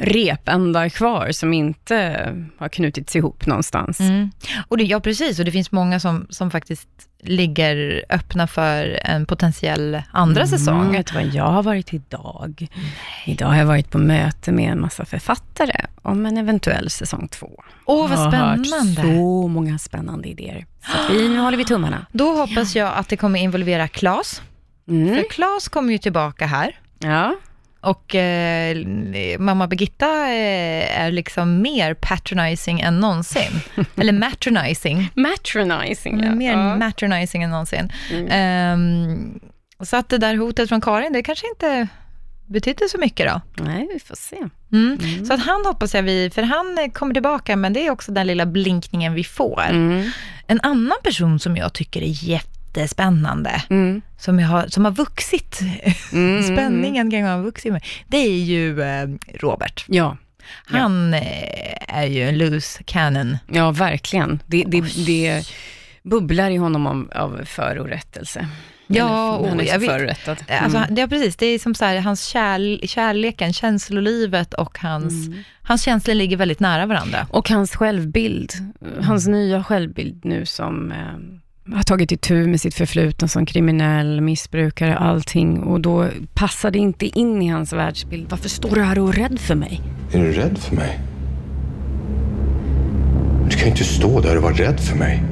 repändar 0.00 0.88
kvar 0.88 1.32
som 1.32 1.52
inte 1.52 2.28
har 2.58 2.68
knutits 2.68 3.16
ihop 3.16 3.46
någonstans. 3.46 4.00
Mm. 4.00 4.30
Och 4.68 4.76
det, 4.78 4.84
ja, 4.84 5.00
precis. 5.00 5.38
Och 5.38 5.44
det 5.44 5.52
finns 5.52 5.72
många 5.72 6.00
som, 6.00 6.26
som 6.30 6.50
faktiskt 6.50 6.88
ligger 7.22 8.04
öppna 8.08 8.46
för 8.46 9.00
en 9.04 9.26
potentiell 9.26 10.02
andra 10.12 10.40
Mm, 10.42 10.58
säsong. 10.58 10.92
Vet 10.92 11.06
du 11.06 11.14
vad 11.14 11.34
jag 11.34 11.44
har 11.46 11.62
varit 11.62 11.94
idag? 11.94 12.66
Idag 13.26 13.46
har 13.46 13.56
jag 13.56 13.66
varit 13.66 13.90
på 13.90 13.98
möte 13.98 14.52
med 14.52 14.72
en 14.72 14.80
massa 14.80 15.04
författare 15.04 15.80
om 16.02 16.26
en 16.26 16.36
eventuell 16.36 16.90
säsong 16.90 17.28
två. 17.28 17.50
Åh, 17.84 18.08
vad 18.10 18.18
Jag 18.18 18.38
har 18.40 18.56
hört 18.56 18.66
spännande. 18.66 19.02
så 19.02 19.48
många 19.48 19.78
spännande 19.78 20.28
idéer. 20.28 20.66
Så 21.08 21.12
vi, 21.12 21.28
nu 21.28 21.38
håller 21.38 21.56
vi 21.58 21.64
tummarna. 21.64 22.06
Då 22.12 22.36
hoppas 22.36 22.76
jag 22.76 22.92
att 22.96 23.08
det 23.08 23.16
kommer 23.16 23.38
involvera 23.40 23.88
Klas. 23.88 24.42
Mm. 24.88 25.14
För 25.16 25.30
Klas 25.30 25.68
kommer 25.68 25.92
ju 25.92 25.98
tillbaka 25.98 26.46
här. 26.46 26.78
Ja. 26.98 27.34
Och 27.86 28.14
eh, 28.14 28.76
mamma 29.38 29.66
Birgitta 29.66 30.06
eh, 30.06 31.00
är 31.00 31.10
liksom 31.10 31.62
mer 31.62 31.94
patronizing 31.94 32.80
än 32.80 33.00
någonsin. 33.00 33.50
Eller 33.96 34.12
matronizing. 34.12 35.10
Matronizing, 35.14 36.18
ja. 36.18 36.26
Mm, 36.26 36.38
Mer 36.38 36.52
ja. 36.52 36.76
matronizing 36.76 37.42
än 37.42 37.50
någonsin. 37.50 37.92
Mm. 38.10 38.28
Ehm, 38.30 39.40
så 39.80 39.96
att 39.96 40.08
det 40.08 40.18
där 40.18 40.36
hotet 40.36 40.68
från 40.68 40.80
Karin, 40.80 41.12
det 41.12 41.22
kanske 41.22 41.48
inte 41.48 41.88
betydde 42.46 42.88
så 42.88 42.98
mycket 42.98 43.26
då. 43.26 43.64
Nej, 43.64 43.88
vi 43.94 44.00
får 44.00 44.16
se. 44.16 44.36
Mm. 44.72 45.24
Så 45.26 45.34
att 45.34 45.40
han 45.40 45.66
hoppas 45.66 45.94
jag 45.94 46.02
vi, 46.02 46.30
för 46.30 46.42
han 46.42 46.78
eh, 46.78 46.90
kommer 46.92 47.14
tillbaka, 47.14 47.56
men 47.56 47.72
det 47.72 47.86
är 47.86 47.90
också 47.90 48.12
den 48.12 48.26
lilla 48.26 48.46
blinkningen 48.46 49.14
vi 49.14 49.24
får. 49.24 49.62
Mm. 49.62 50.10
En 50.46 50.60
annan 50.62 50.98
person 51.04 51.38
som 51.38 51.56
jag 51.56 51.72
tycker 51.72 52.02
är 52.02 52.06
jättespännande, 52.76 53.62
Mm. 53.70 54.02
som, 54.18 54.40
jag 54.40 54.48
har, 54.48 54.66
som 54.68 54.84
har 54.84 54.92
vuxit, 54.92 55.60
Mm. 56.12 56.42
spänningen 56.56 57.10
kring 57.10 57.24
har 57.24 57.42
vuxit 57.42 57.72
med, 57.72 57.84
det 58.08 58.16
är 58.18 58.38
ju 58.38 58.82
eh, 58.82 59.08
Robert. 59.40 59.84
Ja. 59.88 60.16
Han 60.66 61.14
eh, 61.14 61.22
är 61.98 62.06
ju 62.06 62.28
en 62.28 62.38
loose 62.38 62.82
cannon. 62.82 63.38
ja, 63.52 63.70
verkligen. 63.70 64.42
Det, 64.46 64.64
det, 64.66 64.80
det 65.06 65.46
bubblar 66.02 66.50
i 66.50 66.56
honom 66.56 66.86
av, 66.86 67.10
av 67.14 67.44
förorättelse. 67.44 68.48
Ja, 68.88 69.46
han 69.48 69.60
är 69.60 69.64
jag 69.64 69.78
vet-. 69.78 70.28
Alltså, 70.28 70.78
Mm. 70.78 70.94
det 70.94 71.02
är 71.02 71.06
precis, 71.06 71.36
det 71.36 71.46
är 71.46 71.58
som 71.58 71.74
så 71.74 71.84
här, 71.84 72.00
hans 72.00 72.24
kärl, 72.26 72.86
kärleken, 72.88 73.52
känslolivet 73.52 74.54
och 74.54 74.78
hans, 74.78 75.26
Mm. 75.26 75.42
hans 75.62 75.82
känslor 75.82 76.14
ligger 76.14 76.36
väldigt 76.36 76.60
nära 76.60 76.86
varandra. 76.86 77.26
Och 77.30 77.48
hans 77.50 77.76
självbild, 77.76 78.52
hans 79.02 79.26
nya 79.26 79.64
självbild 79.64 80.24
nu 80.24 80.46
som 80.46 80.92
eh, 80.92 80.96
har 81.72 81.82
tagit 81.82 82.12
itu 82.12 82.46
med 82.46 82.60
sitt 82.60 82.74
förflutna 82.74 83.28
som 83.28 83.46
kriminell, 83.46 84.20
missbrukare, 84.20 84.96
allting. 84.96 85.62
Och 85.62 85.80
då 85.80 86.08
passar 86.34 86.70
det 86.70 86.78
inte 86.78 87.06
in 87.18 87.42
i 87.42 87.48
hans 87.48 87.72
världsbild. 87.72 88.26
Varför 88.30 88.48
står 88.48 88.74
du 88.74 88.82
här 88.82 88.98
och 88.98 89.08
är 89.08 89.12
rädd 89.12 89.38
för 89.40 89.54
mig? 89.54 89.80
Är 90.12 90.18
du 90.18 90.32
rädd 90.32 90.58
för 90.58 90.76
mig? 90.76 91.00
Du 93.50 93.56
kan 93.56 93.64
ju 93.64 93.70
inte 93.70 93.84
stå 93.84 94.20
där 94.20 94.36
och 94.36 94.42
vara 94.42 94.54
rädd 94.54 94.80
för 94.80 94.96
mig. 94.96 95.22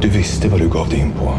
Du 0.00 0.08
visste 0.08 0.48
vad 0.48 0.60
du 0.60 0.68
gav 0.68 0.88
dig 0.88 0.98
in 0.98 1.12
på. 1.12 1.34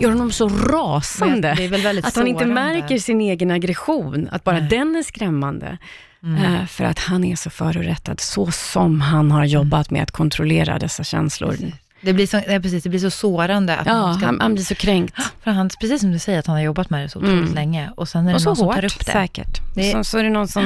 Gör 0.00 0.08
honom 0.10 0.32
så 0.32 0.48
rasande. 0.48 1.48
Är 1.48 2.06
att 2.06 2.16
han 2.16 2.26
inte 2.26 2.46
märker 2.46 2.98
sin 2.98 3.20
egen 3.20 3.50
aggression, 3.50 4.28
att 4.32 4.44
bara 4.44 4.60
den 4.60 4.96
är 4.96 5.02
skrämmande. 5.02 5.78
Eh, 6.22 6.66
för 6.66 6.84
att 6.84 6.98
han 6.98 7.24
är 7.24 7.36
så 7.36 7.50
förorättad, 7.50 8.20
så 8.20 8.50
som 8.50 9.00
han 9.00 9.30
har 9.30 9.44
jobbat 9.44 9.90
med 9.90 10.02
att 10.02 10.10
kontrollera 10.10 10.78
dessa 10.78 11.04
känslor. 11.04 11.56
Det 12.00 12.12
blir 12.12 12.26
så, 12.26 12.36
ja, 12.48 12.60
precis, 12.60 12.82
det 12.82 12.88
blir 12.88 13.00
så 13.00 13.10
sårande 13.10 13.76
att 13.76 13.86
Ja, 13.86 14.14
ska, 14.14 14.26
han, 14.26 14.40
han 14.40 14.54
blir 14.54 14.64
så 14.64 14.74
kränkt. 14.74 15.14
för 15.44 15.50
han, 15.50 15.70
precis 15.80 16.00
som 16.00 16.12
du 16.12 16.18
säger, 16.18 16.38
att 16.38 16.46
han 16.46 16.56
har 16.56 16.62
jobbat 16.62 16.90
med 16.90 17.02
det 17.04 17.08
så 17.08 17.18
otroligt 17.18 17.38
Mm. 17.42 17.54
länge 17.54 17.90
och 17.96 18.08
sen 18.08 18.26
är 18.26 18.28
det 18.30 18.34
Och 18.34 18.40
så 18.42 18.48
någon 18.48 18.56
som 18.56 18.66
hårt, 18.66 18.74
tar 18.74 18.84
upp 18.84 19.06
det. 19.06 19.12
säkert. 19.12 19.60
Det- 19.74 19.92
Så, 19.92 20.04
så 20.04 20.18
är 20.18 20.24
det 20.24 20.30
någon 20.30 20.48
som... 20.48 20.64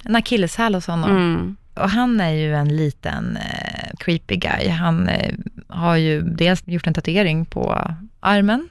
En 0.04 0.16
akilleshäl 0.16 0.74
hos 0.74 0.86
honom. 0.86 1.10
Mm. 1.10 1.56
Och 1.74 1.90
han 1.90 2.20
är 2.20 2.30
ju 2.30 2.54
en 2.54 2.76
liten 2.76 3.36
eh, 3.36 3.96
creepy 3.98 4.36
guy. 4.36 4.68
Han 4.68 5.08
eh, 5.08 5.34
har 5.68 5.96
ju 5.96 6.22
dels 6.22 6.62
gjort 6.68 6.86
en 6.86 6.94
tatuering 6.94 7.44
på 7.46 7.90
armen 8.24 8.68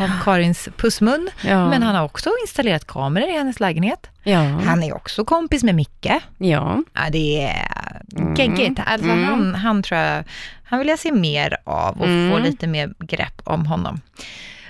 av 0.00 0.10
Karins 0.24 0.68
pussmun, 0.76 1.28
Ja. 1.44 1.68
men 1.68 1.82
han 1.82 1.94
har 1.94 2.04
också 2.04 2.30
installerat 2.42 2.86
kameror 2.86 3.28
i 3.28 3.32
hennes 3.32 3.60
lägenhet. 3.60 4.06
Ja. 4.22 4.38
Han 4.40 4.82
är 4.82 4.94
också 4.94 5.24
kompis 5.24 5.62
med 5.64 5.74
Micke. 5.74 6.06
ja. 6.38 6.82
Ja, 6.94 7.10
det 7.12 7.42
är 7.42 7.68
Mm. 8.16 8.34
geggigt. 8.34 8.80
Alltså 8.86 9.08
Mm. 9.08 9.24
han, 9.24 9.54
han 9.54 9.82
tror 9.82 10.00
jag, 10.00 10.24
han 10.64 10.78
vill 10.78 10.88
jag 10.88 10.98
se 10.98 11.12
mer 11.12 11.56
av 11.64 11.90
och 11.92 12.04
få 12.06 12.36
Mm. 12.36 12.42
lite 12.42 12.66
mer 12.66 12.94
grepp 12.98 13.40
om 13.44 13.66
honom. 13.66 14.00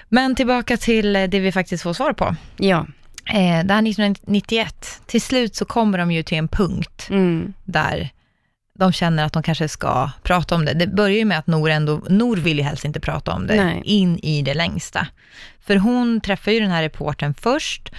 Men 0.08 0.34
tillbaka 0.34 0.76
till 0.76 1.12
det 1.12 1.40
vi 1.40 1.52
faktiskt 1.52 1.82
får 1.82 1.92
svar 1.92 2.12
på. 2.12 2.36
Ja. 2.56 2.86
Eh, 3.32 3.64
det 3.64 3.74
här 3.74 3.82
1991, 3.82 5.00
till 5.06 5.20
slut 5.22 5.56
så 5.56 5.64
kommer 5.64 5.98
de 5.98 6.10
ju 6.12 6.22
till 6.22 6.38
en 6.38 6.48
punkt 6.48 7.06
Mm. 7.10 7.52
där 7.64 8.10
de 8.78 8.92
känner 8.92 9.24
att 9.24 9.32
de 9.32 9.42
kanske 9.42 9.68
ska 9.68 10.10
prata 10.22 10.54
om 10.54 10.64
det. 10.64 10.74
Det 10.74 10.86
börjar 10.86 11.16
ju 11.18 11.24
med 11.24 11.38
att 11.38 11.46
Nor 11.46 11.70
ändå, 11.70 12.00
Nor 12.08 12.36
vill 12.36 12.56
ju 12.58 12.62
helst 12.64 12.84
inte 12.84 13.00
prata 13.00 13.32
om 13.32 13.46
det 13.46 13.64
Nej. 13.64 13.82
in 13.84 14.18
i 14.18 14.42
det 14.42 14.54
längsta. 14.54 15.06
För 15.60 15.76
hon 15.76 16.20
träffar 16.20 16.52
ju 16.52 16.60
den 16.60 16.70
här 16.70 16.82
reporten 16.82 17.34
först 17.34 17.90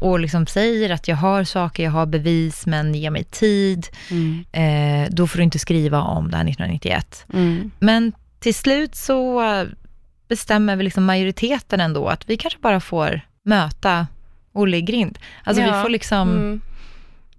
och 0.00 0.20
liksom 0.20 0.46
säger 0.46 0.90
att 0.90 1.08
jag 1.08 1.16
har 1.16 1.44
saker, 1.44 1.84
jag 1.84 1.90
har 1.90 2.06
bevis, 2.06 2.66
men 2.66 2.94
ge 2.94 3.10
mig 3.10 3.24
tid. 3.24 3.86
Mm. 4.10 4.44
Eh, 4.52 5.10
då 5.10 5.26
får 5.26 5.38
du 5.38 5.44
inte 5.44 5.58
skriva 5.58 6.00
om 6.02 6.30
det 6.30 6.36
här 6.36 6.44
1991. 6.44 7.24
Mm. 7.32 7.70
Men 7.78 8.12
till 8.40 8.54
slut 8.54 8.94
så 8.94 9.42
bestämmer 10.28 10.76
väl 10.76 10.84
liksom 10.84 11.04
majoriteten 11.04 11.80
ändå 11.80 12.08
att 12.08 12.28
vi 12.30 12.36
kanske 12.36 12.58
bara 12.60 12.80
får 12.80 13.20
möta 13.44 14.06
Olle 14.52 14.80
grind. 14.80 15.18
Alltså 15.44 15.62
Ja. 15.62 15.76
vi 15.76 15.82
får 15.82 15.88
liksom, 15.88 16.28
Mm. 16.30 16.60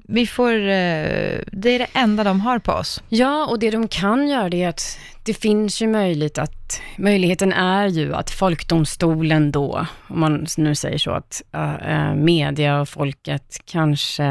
Vi 0.07 0.27
får, 0.27 0.53
eh, 0.53 1.39
det 1.51 1.69
är 1.69 1.79
det 1.79 1.87
enda 1.93 2.23
de 2.23 2.41
har 2.41 2.59
på 2.59 2.71
oss. 2.71 3.03
Ja, 3.09 3.45
och 3.45 3.59
det 3.59 3.71
de 3.71 3.87
kan 3.87 4.27
göra 4.27 4.49
det 4.49 4.63
är 4.63 4.69
att 4.69 4.97
det 5.23 5.33
finns 5.33 5.81
ju 5.81 5.87
möjlighet 5.87 6.37
att, 6.37 6.81
möjligheten 6.97 7.53
är 7.53 7.87
ju 7.87 8.13
att 8.15 8.31
folkdomstolen 8.31 9.51
då, 9.51 9.85
om 10.07 10.19
man 10.19 10.45
nu 10.57 10.75
säger 10.75 10.97
så, 10.97 11.11
att 11.11 11.41
äh, 11.87 12.13
media 12.13 12.81
och 12.81 12.89
folket 12.89 13.61
kanske 13.65 14.23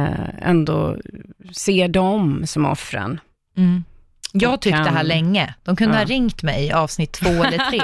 ändå 0.43 0.97
ser 1.53 1.89
dem 1.89 2.43
som 2.47 2.67
offren. 2.67 3.21
Mm. 3.57 3.85
Jag 4.33 4.61
tyckte 4.61 4.83
det 4.83 4.91
här 4.91 5.03
länge. 5.05 5.55
De 5.65 5.77
kunde 5.77 5.95
ha 5.95 6.03
Ja. 6.03 6.07
ringt 6.09 6.43
mig 6.43 6.67
i 6.67 6.73
avsnitt 6.73 7.13
två 7.13 7.29
eller 7.29 7.71
tre. 7.71 7.83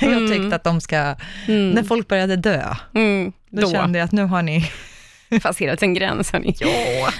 jag 0.00 0.28
tyckte 0.32 0.56
att 0.56 0.64
de 0.64 0.80
ska, 0.80 1.14
när 1.46 1.82
folk 1.82 2.08
började 2.08 2.36
dö, 2.36 2.74
Mm, 2.94 3.32
då, 3.50 3.60
då 3.62 3.70
kände 3.70 3.98
jag 3.98 4.04
att 4.04 4.12
nu 4.12 4.24
har 4.24 4.42
ni... 4.42 4.70
passerat 5.42 5.82
en 5.82 5.94
gräns. 5.94 6.32
hörni. 6.32 6.54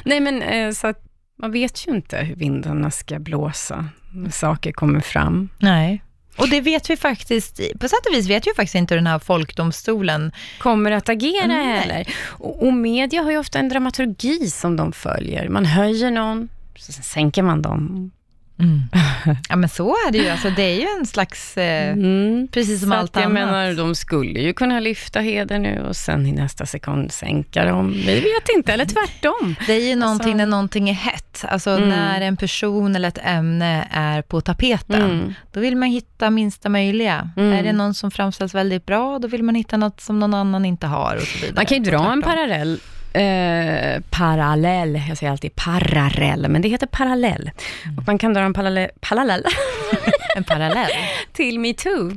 Nej, 0.05 0.21
men 0.21 0.43
eh, 0.43 0.71
så 0.71 0.87
att 0.87 1.03
man 1.39 1.53
vet 1.53 1.87
ju 1.87 1.95
inte 1.95 2.17
hur 2.17 2.37
vindarna 2.37 2.91
ska 2.91 3.19
blåsa 3.19 3.89
när 4.13 4.31
saker 4.31 4.73
kommer 4.73 5.01
fram. 5.01 5.49
Nej. 5.59 6.03
Och 6.37 6.49
det 6.49 6.61
vet 6.61 6.91
vi 6.91 6.97
faktiskt, 6.97 7.61
på 7.81 7.89
sätt 7.89 8.07
och 8.09 8.15
vis 8.15 8.29
vet 8.29 8.47
vi 8.47 8.51
faktiskt 8.57 8.75
inte 8.75 8.95
hur 8.95 8.99
den 8.99 9.07
här 9.07 9.19
folkdomstolen 9.19 10.33
kommer 10.59 10.91
att 10.91 11.09
agera 11.09 11.47
Nej. 11.47 11.79
heller. 11.79 12.09
Och, 12.27 12.67
och 12.67 12.73
media 12.73 13.23
har 13.23 13.31
ju 13.31 13.39
ofta 13.39 13.59
en 13.59 13.69
dramaturgi 13.69 14.51
som 14.51 14.77
de 14.77 14.93
följer. 14.93 15.49
Man 15.49 15.67
höjer 15.67 16.11
någon, 16.11 16.49
så 16.77 16.93
sen 16.93 17.03
sänker 17.03 17.43
man 17.43 17.63
dem. 17.63 18.11
Ja 19.49 19.57
men 19.57 19.69
så 19.69 19.89
är 19.91 20.13
det 20.13 20.19
ju, 20.19 20.29
alltså 20.29 20.51
det 20.51 20.63
är 20.63 20.75
ju 20.81 20.87
en 21.01 21.07
slags, 21.07 21.57
eh, 21.57 21.93
Mm. 21.93 22.49
precis 22.53 22.81
som 22.81 22.91
Så 22.91 22.97
allt 22.97 23.15
jag 23.17 23.23
annat. 23.25 23.33
menar, 23.35 23.73
de 23.75 23.95
skulle 23.95 24.41
ju 24.41 24.53
kunna 24.53 24.81
lyfta 24.81 25.21
heder 25.21 25.59
nu 25.59 25.85
och 25.89 25.97
sen 25.97 26.27
i 26.27 26.33
nästa 26.33 26.67
sekund 26.67 27.13
sänka 27.13 27.65
dem. 27.65 27.93
Vi 27.93 28.15
vet 28.21 28.49
inte, 28.57 28.73
eller 28.73 28.85
tvärtom. 28.85 29.55
Det 29.67 29.73
är 29.73 29.89
ju 29.89 29.97
någonting 29.97 30.25
Alltså- 30.33 30.37
när 30.37 30.47
någonting 30.47 30.89
är 30.89 30.95
hett, 30.95 31.45
alltså 31.49 31.71
Mm. 31.71 31.89
när 31.89 32.21
en 32.21 32.37
person 32.37 32.97
eller 32.97 33.09
ett 33.09 33.19
ämne 33.23 33.89
är 33.91 34.23
på 34.23 34.41
tapeten, 34.41 35.03
Mm. 35.11 35.35
då 35.53 35.61
vill 35.61 35.77
man 35.77 35.89
hitta 35.89 36.31
minsta 36.31 36.69
möjliga. 36.69 37.31
Mm. 37.37 37.53
Är 37.53 37.63
det 37.63 37.73
någon 37.73 37.95
som 37.95 38.11
framställs 38.11 38.55
väldigt 38.55 38.87
bra, 38.87 39.19
då 39.19 39.29
vill 39.29 39.43
man 39.43 39.55
hitta 39.55 39.77
något 39.77 40.01
som 40.01 40.19
någon 40.21 40.35
annan 40.35 40.65
inte 40.65 40.87
har 40.87 41.17
och 41.17 41.23
så 41.23 41.39
vidare. 41.39 41.55
Man 41.57 41.67
kan 41.67 41.85
ju 41.85 41.91
dra 41.91 42.13
en 42.13 42.23
parallell. 42.23 42.81
Eh, 43.17 44.03
parallell, 44.11 45.03
jag 45.09 45.19
säger 45.19 45.33
alltid 45.33 45.55
parallell, 45.55 46.49
men 46.49 46.63
det 46.63 46.69
heter 46.69 46.87
parallell. 46.87 47.51
Mm. 47.85 47.99
Och 47.99 48.07
man 48.07 48.19
kan 48.19 48.35
dra 48.35 48.41
en 48.41 48.55
parallell, 48.55 48.91
parallell 49.01 49.45
En 50.37 50.45
parallell. 50.45 50.91
till 51.33 51.61
metoo. 51.61 52.11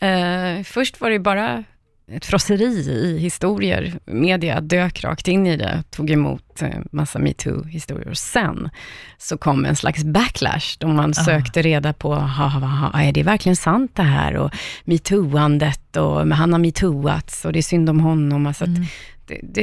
Eh, 0.00 0.62
först 0.64 1.00
var 1.00 1.10
det 1.10 1.18
bara 1.18 1.64
ett 2.12 2.26
frosseri 2.26 2.90
i 2.90 3.18
historier. 3.18 3.98
Media 4.04 4.60
dök 4.60 5.04
rakt 5.04 5.28
in 5.28 5.46
i 5.46 5.56
det, 5.56 5.82
tog 5.90 6.10
emot 6.10 6.62
eh, 6.62 6.80
massa 6.92 7.18
metoo-historier. 7.18 8.14
Sen 8.14 8.70
så 9.18 9.38
kom 9.38 9.64
en 9.64 9.76
slags 9.76 10.04
backlash, 10.04 10.76
då 10.78 10.88
man 10.88 11.14
sökte 11.14 11.62
reda 11.62 11.92
på, 11.92 12.14
ha, 12.14 12.46
ha, 12.46 12.66
ha, 12.66 13.00
är 13.00 13.12
det 13.12 13.22
verkligen 13.22 13.56
sant 13.56 13.90
det 13.94 14.02
här? 14.02 14.36
Och 14.36 14.50
metooandet, 14.84 15.96
och 15.96 16.28
han 16.28 16.52
har 16.52 16.58
metooats, 16.58 17.44
och 17.44 17.52
det 17.52 17.58
är 17.58 17.62
synd 17.62 17.90
om 17.90 18.00
honom. 18.00 18.46
Alltså 18.46 18.64
att 18.64 18.70
det, 19.26 19.40
det, 19.42 19.62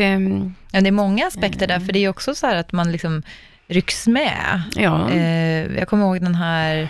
Ja, 0.72 0.82
det 0.82 0.88
är 0.88 0.92
många 0.92 1.28
aspekter 1.28 1.68
där, 1.68 1.80
för 1.80 1.94
det 1.94 2.00
är 2.00 2.02
ju 2.02 2.10
också 2.10 2.36
så 2.36 2.48
här 2.48 2.56
att 2.56 2.72
man 2.72 2.92
liksom 2.92 3.24
rycks 3.68 4.08
med. 4.08 4.62
ja. 4.76 5.12
Eh, 5.12 5.78
jag 5.78 5.88
kommer 5.88 6.06
ihåg 6.06 6.22
den 6.22 6.36
här 6.36 6.88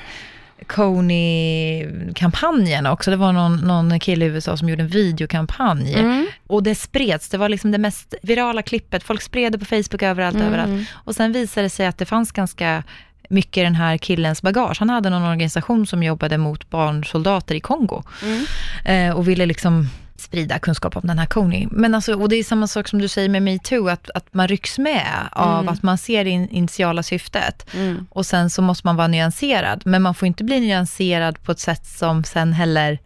Coney-kampanjen 0.68 2.86
också. 2.86 3.12
Det 3.12 3.18
var 3.18 3.32
någon, 3.32 3.56
någon 3.58 4.00
kille 4.00 4.26
i 4.26 4.28
USA 4.28 4.58
som 4.58 4.70
gjorde 4.70 4.82
en 4.84 4.88
videokampanj. 4.88 5.94
Mm. 5.94 6.28
Och 6.48 6.64
det 6.64 6.76
spreds, 6.76 7.30
det 7.30 7.38
var 7.38 7.50
liksom 7.50 7.72
det 7.72 7.78
mest 7.78 8.14
virala 8.22 8.62
klippet. 8.62 9.04
Folk 9.04 9.22
spred 9.22 9.52
det 9.52 9.60
på 9.60 9.66
Facebook 9.66 10.04
överallt, 10.04 10.36
Mm. 10.36 10.48
överallt. 10.48 10.88
Och 10.94 11.16
sen 11.16 11.32
visade 11.32 11.66
det 11.66 11.70
sig 11.70 11.86
att 11.88 11.98
det 11.98 12.06
fanns 12.06 12.32
ganska 12.32 12.84
mycket 13.30 13.58
i 13.58 13.64
den 13.64 13.76
här 13.76 13.98
killens 13.98 14.42
bagage. 14.42 14.80
Han 14.80 14.90
hade 14.90 15.10
någon 15.10 15.24
organisation 15.24 15.88
som 15.88 16.04
jobbade 16.04 16.38
mot 16.38 16.70
barnsoldater 16.70 17.56
i 17.56 17.60
Kongo. 17.60 18.04
Mm. 18.24 18.46
Eh, 18.86 19.18
och 19.18 19.28
ville 19.28 19.46
liksom 19.46 19.90
sprida 20.24 20.60
kunskap 20.60 20.96
om 20.96 21.02
den 21.08 21.20
här 21.20 21.26
Coney. 21.26 21.68
Men 21.72 21.96
alltså, 21.96 22.16
och 22.16 22.30
det 22.30 22.36
är 22.36 22.44
samma 22.44 22.68
sak 22.68 22.88
som 22.88 23.00
du 23.02 23.08
säger 23.08 23.30
med 23.30 23.42
metoo, 23.44 23.88
att, 23.90 24.10
att 24.16 24.34
man 24.34 24.48
rycks 24.48 24.78
med 24.80 25.08
av 25.32 25.60
Mm. 25.60 25.74
att 25.74 25.84
man 25.84 25.98
ser 25.98 26.24
det 26.24 26.30
in, 26.30 26.50
initiala 26.50 27.04
syftet. 27.04 27.74
Mm. 27.74 28.08
Och 28.10 28.26
sen 28.26 28.50
så 28.50 28.62
måste 28.62 28.88
man 28.88 28.96
vara 28.96 29.08
nyanserad. 29.08 29.82
Men 29.86 30.02
man 30.02 30.16
får 30.16 30.26
inte 30.28 30.44
bli 30.44 30.60
nyanserad 30.60 31.44
på 31.44 31.52
ett 31.52 31.60
sätt 31.60 31.86
som 31.86 32.24
sen 32.24 32.54
heller 32.54 33.00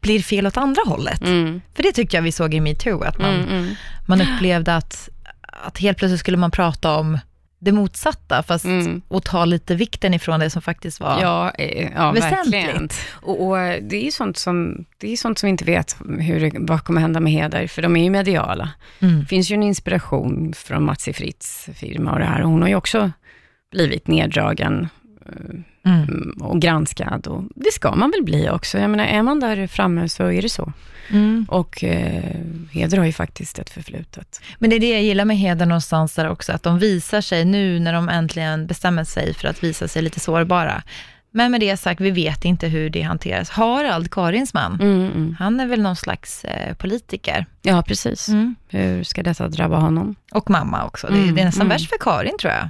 blir 0.00 0.22
fel 0.22 0.46
åt 0.46 0.56
andra 0.56 0.82
hållet. 0.86 1.22
Mm. 1.22 1.60
För 1.74 1.82
det 1.82 1.92
tycker 1.92 2.18
jag 2.18 2.22
vi 2.22 2.32
såg 2.32 2.54
i 2.54 2.60
metoo, 2.60 3.02
att 3.02 3.18
man, 3.18 3.34
Mm. 3.34 3.48
Mm. 3.48 3.74
man 4.06 4.20
upplevde 4.20 4.76
att, 4.76 5.08
att 5.66 5.78
helt 5.78 5.98
plötsligt 5.98 6.20
skulle 6.20 6.36
man 6.36 6.50
prata 6.50 6.96
om 6.96 7.18
det 7.64 7.72
motsatta, 7.72 8.42
fast 8.42 8.64
Mm. 8.64 9.02
och 9.08 9.24
ta 9.24 9.44
lite 9.44 9.74
vikten 9.74 10.14
ifrån 10.14 10.40
det 10.40 10.50
som 10.50 10.62
faktiskt 10.62 11.00
var 11.00 11.20
Ja, 11.22 11.50
eh, 11.50 11.90
ja 11.96 12.12
väsentligt. 12.12 12.54
verkligen. 12.54 12.88
Och, 13.10 13.46
och 13.48 13.56
det 13.56 13.96
är 13.96 14.04
ju 14.04 14.10
sånt 14.10 14.36
som, 14.36 14.84
det 14.98 15.12
är 15.12 15.16
sånt 15.16 15.38
som 15.38 15.46
vi 15.46 15.50
inte 15.50 15.64
vet 15.64 15.96
hur 16.18 16.66
vad 16.66 16.84
kommer 16.84 17.00
hända 17.00 17.20
med 17.20 17.32
heder, 17.32 17.66
för 17.66 17.82
de 17.82 17.96
är 17.96 18.04
ju 18.04 18.10
mediala. 18.10 18.70
Mm. 19.00 19.20
Det 19.20 19.26
finns 19.26 19.50
ju 19.50 19.54
en 19.54 19.62
inspiration 19.62 20.52
från 20.56 20.84
Matsi 20.84 21.12
Fritz 21.12 21.68
firma 21.74 22.12
och 22.12 22.18
det 22.18 22.24
här. 22.24 22.42
Och 22.42 22.50
hon 22.50 22.62
har 22.62 22.68
ju 22.68 22.74
också 22.74 23.10
blivit 23.70 24.06
neddragen 24.06 24.88
Mm. 25.84 26.02
mm, 26.02 26.32
och 26.40 26.60
granskad. 26.60 27.26
Och 27.26 27.44
det 27.54 27.72
ska 27.72 27.94
man 27.94 28.10
väl 28.10 28.24
bli 28.24 28.50
också. 28.50 28.78
Jag 28.78 28.90
menar, 28.90 29.04
är 29.04 29.22
man 29.22 29.40
där 29.40 29.66
framme 29.66 30.08
så 30.08 30.24
är 30.24 30.42
det 30.42 30.48
så. 30.48 30.72
Mm. 31.10 31.46
Och 31.48 31.84
eh, 31.84 32.40
heder 32.72 32.98
har 32.98 33.04
ju 33.04 33.12
faktiskt 33.12 33.58
ett 33.58 33.70
förflutet. 33.70 34.40
Men 34.58 34.70
det 34.70 34.76
är 34.76 34.80
det 34.80 34.90
jag 34.90 35.02
gillar 35.02 35.24
med 35.24 35.38
Heder 35.38 35.66
någonstans 35.66 36.14
där 36.14 36.28
också, 36.30 36.52
att 36.52 36.62
de 36.62 36.78
visar 36.78 37.20
sig 37.20 37.44
nu 37.44 37.80
när 37.80 37.92
de 37.92 38.08
äntligen 38.08 38.66
bestämmer 38.66 39.04
sig 39.04 39.34
för 39.34 39.48
att 39.48 39.64
visa 39.64 39.88
sig 39.88 40.02
lite 40.02 40.20
sårbara. 40.20 40.82
Men 41.34 41.50
med 41.50 41.60
det 41.60 41.76
sagt, 41.76 42.00
vi 42.00 42.10
vet 42.10 42.44
inte 42.44 42.68
hur 42.68 42.90
det 42.90 43.02
hanteras. 43.02 43.50
Harald, 43.50 44.10
Karins 44.10 44.54
man, 44.54 44.80
Mm, 44.80 45.06
mm. 45.06 45.36
han 45.38 45.60
är 45.60 45.66
väl 45.66 45.82
någon 45.82 45.96
slags 45.96 46.44
eh, 46.44 46.74
politiker. 46.74 47.46
Ja, 47.62 47.82
precis. 47.82 48.28
Mm. 48.28 48.54
Hur 48.68 49.04
ska 49.04 49.22
detta 49.22 49.48
drabba 49.48 49.76
honom? 49.76 50.14
Och 50.32 50.50
mamma 50.50 50.84
också. 50.84 51.06
Det, 51.06 51.18
Mm, 51.18 51.34
det 51.34 51.40
är 51.40 51.44
nästan 51.44 51.66
mm. 51.66 51.74
värst 51.74 51.88
för 51.88 51.98
Karin 52.00 52.38
tror 52.40 52.52
jag. 52.52 52.68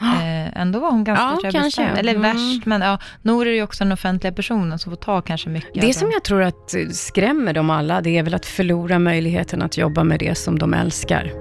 Mm. 0.00 0.46
Eh, 0.46 0.60
ändå 0.60 0.78
var 0.80 0.90
hon 0.90 1.04
ganska 1.04 1.46
Ja, 1.46 1.50
kanske. 1.52 1.82
Eller 1.84 2.14
Mm. 2.14 2.22
värst, 2.22 2.66
men 2.66 2.80
ja, 2.80 2.98
Nour 3.22 3.46
är 3.46 3.52
ju 3.52 3.62
också 3.62 3.84
den 3.84 3.92
offentliga 3.92 4.32
personen 4.32 4.78
som 4.78 4.92
får 4.92 4.96
ta 4.96 5.20
kanske 5.22 5.48
mycket. 5.48 5.80
Det 5.82 5.92
som 5.94 6.10
jag 6.12 6.24
tror 6.24 6.42
att 6.42 6.74
eh, 6.74 6.88
skrämmer 6.88 7.52
dem 7.52 7.70
alla, 7.70 8.00
det 8.00 8.18
är 8.18 8.22
väl 8.22 8.34
att 8.34 8.46
förlora 8.46 8.98
möjligheten 8.98 9.62
att 9.62 9.76
jobba 9.76 10.04
med 10.04 10.18
det 10.18 10.34
som 10.38 10.58
de 10.58 10.74
älskar. 10.74 11.32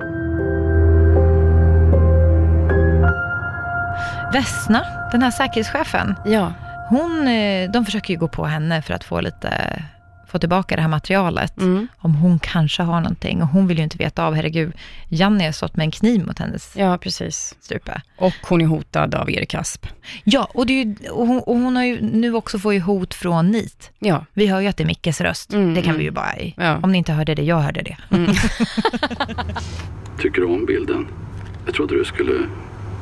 Vesna, 4.33 4.85
den 5.11 5.21
här 5.23 5.31
säkerhetschefen, 5.31 6.15
Ja. 6.25 6.53
hon, 6.89 7.27
eh, 7.27 7.71
de 7.71 7.85
försöker 7.85 8.13
ju 8.13 8.19
gå 8.19 8.27
på 8.27 8.45
henne 8.45 8.81
för 8.81 8.93
att 8.93 9.03
få 9.03 9.21
lite 9.21 9.49
få 10.35 10.39
tillbaka 10.39 10.75
det 10.75 10.81
här 10.81 10.89
materialet. 10.89 11.57
Mm. 11.57 11.87
Om 11.97 12.15
hon 12.15 12.39
kanske 12.39 12.83
har 12.83 13.01
någonting 13.01 13.41
och 13.41 13.47
hon 13.47 13.67
vill 13.67 13.77
ju 13.77 13.83
inte 13.83 13.97
veta 13.97 14.25
av, 14.25 14.33
herregud, 14.33 14.73
Janni 15.09 15.45
har 15.45 15.51
stått 15.51 15.75
med 15.75 15.83
en 15.83 15.91
kniv 15.91 16.25
mot 16.25 16.39
hennes 16.39 16.75
ja, 16.75 16.97
precis. 16.97 17.55
strupe. 17.61 18.01
Och 18.17 18.33
hon 18.41 18.61
är 18.61 18.65
hotad 18.65 19.15
av 19.15 19.31
Erik 19.31 19.55
Asp. 19.55 19.85
Ja, 20.23 20.47
och, 20.53 20.65
det 20.65 20.73
är 20.73 20.85
ju, 20.85 21.09
och, 21.09 21.27
hon, 21.27 21.39
och 21.39 21.55
hon 21.57 21.75
har 21.75 21.83
ju 21.83 22.01
nu 22.01 22.35
också 22.35 22.59
fått 22.59 22.81
hot 22.81 23.13
från 23.13 23.51
NIT. 23.51 23.91
Ja. 23.99 24.25
Vi 24.33 24.47
hör 24.47 24.59
ju 24.61 24.67
att 24.67 24.77
det 24.77 24.83
är 24.83 24.87
Mickes 24.87 25.21
röst. 25.21 25.53
Mm, 25.53 25.73
det 25.73 25.81
kan 25.81 25.89
mm. 25.89 25.99
vi 25.99 26.03
ju 26.03 26.11
bara, 26.11 26.33
Ja. 26.57 26.79
om 26.83 26.91
ni 26.91 26.97
inte 26.97 27.13
hörde 27.13 27.35
det, 27.35 27.43
jag 27.43 27.59
hörde 27.59 27.81
det. 27.81 27.97
Tycker 30.21 30.41
du 30.41 30.47
om 30.47 30.65
bilden? 30.65 31.07
Jag 31.65 31.73
trodde 31.73 31.97
du 31.97 32.05
skulle 32.05 32.33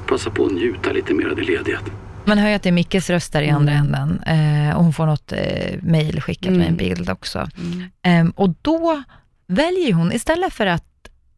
passa 0.08 0.30
på 0.30 0.46
att 0.46 0.52
njuta 0.52 0.92
lite 0.92 1.14
mer 1.14 1.28
av 1.28 1.36
din 1.36 1.46
ledighet. 1.46 1.84
Man 2.26 2.38
hör 2.38 2.50
ju 2.50 2.56
att 2.56 2.64
det 2.64 2.70
är 2.70 2.74
Mickes 2.74 3.10
röst 3.10 3.34
där 3.34 3.42
i 3.42 3.50
andra 3.50 3.74
änden. 3.74 4.20
Eh, 4.24 4.76
och 4.78 4.84
hon 4.84 4.94
får 4.94 5.06
något 5.06 5.32
eh, 5.32 5.78
mejl 5.82 6.22
skickat 6.22 6.52
med 6.52 6.62
en 6.62 6.66
Mm. 6.68 6.78
bild 6.78 7.10
också. 7.10 7.50
Mm. 7.58 7.90
Ehm, 8.02 8.30
och 8.30 8.56
då 8.62 9.04
väljer 9.48 9.94
hon, 9.94 10.12
istället 10.14 10.54
för 10.54 10.66
att 10.66 10.84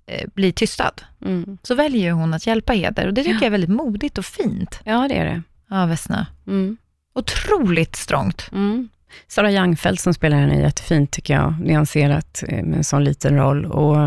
eh, 0.07 0.27
bli 0.33 0.51
tystad, 0.51 0.91
Mm. 1.25 1.57
så 1.63 1.75
väljer 1.75 2.11
hon 2.11 2.33
att 2.33 2.47
hjälpa 2.47 2.73
Heder. 2.73 3.07
Och 3.07 3.13
det 3.13 3.21
tycker 3.23 3.33
Ja. 3.35 3.39
jag 3.41 3.45
är 3.45 3.49
väldigt 3.51 3.69
modigt 3.69 4.17
och 4.17 4.25
fint 4.25 4.79
Ja, 4.83 5.07
det 5.09 5.15
är 5.15 5.25
det. 5.25 5.41
av 5.75 5.89
Vesna. 5.89 6.27
Mm. 6.47 6.77
Otroligt 7.15 7.95
strångt. 7.95 8.49
Mm. 8.51 8.89
Sara 9.27 9.51
Youngfeldt 9.51 10.01
som 10.01 10.13
spelar 10.13 10.37
henne 10.37 10.61
jättefint 10.61 11.11
tycker 11.11 11.33
jag, 11.33 11.53
nyanserat 11.59 12.43
eh, 12.47 12.63
med 12.63 12.77
en 12.77 12.83
sån 12.83 13.03
liten 13.03 13.35
roll. 13.35 13.65
Och 13.65 13.97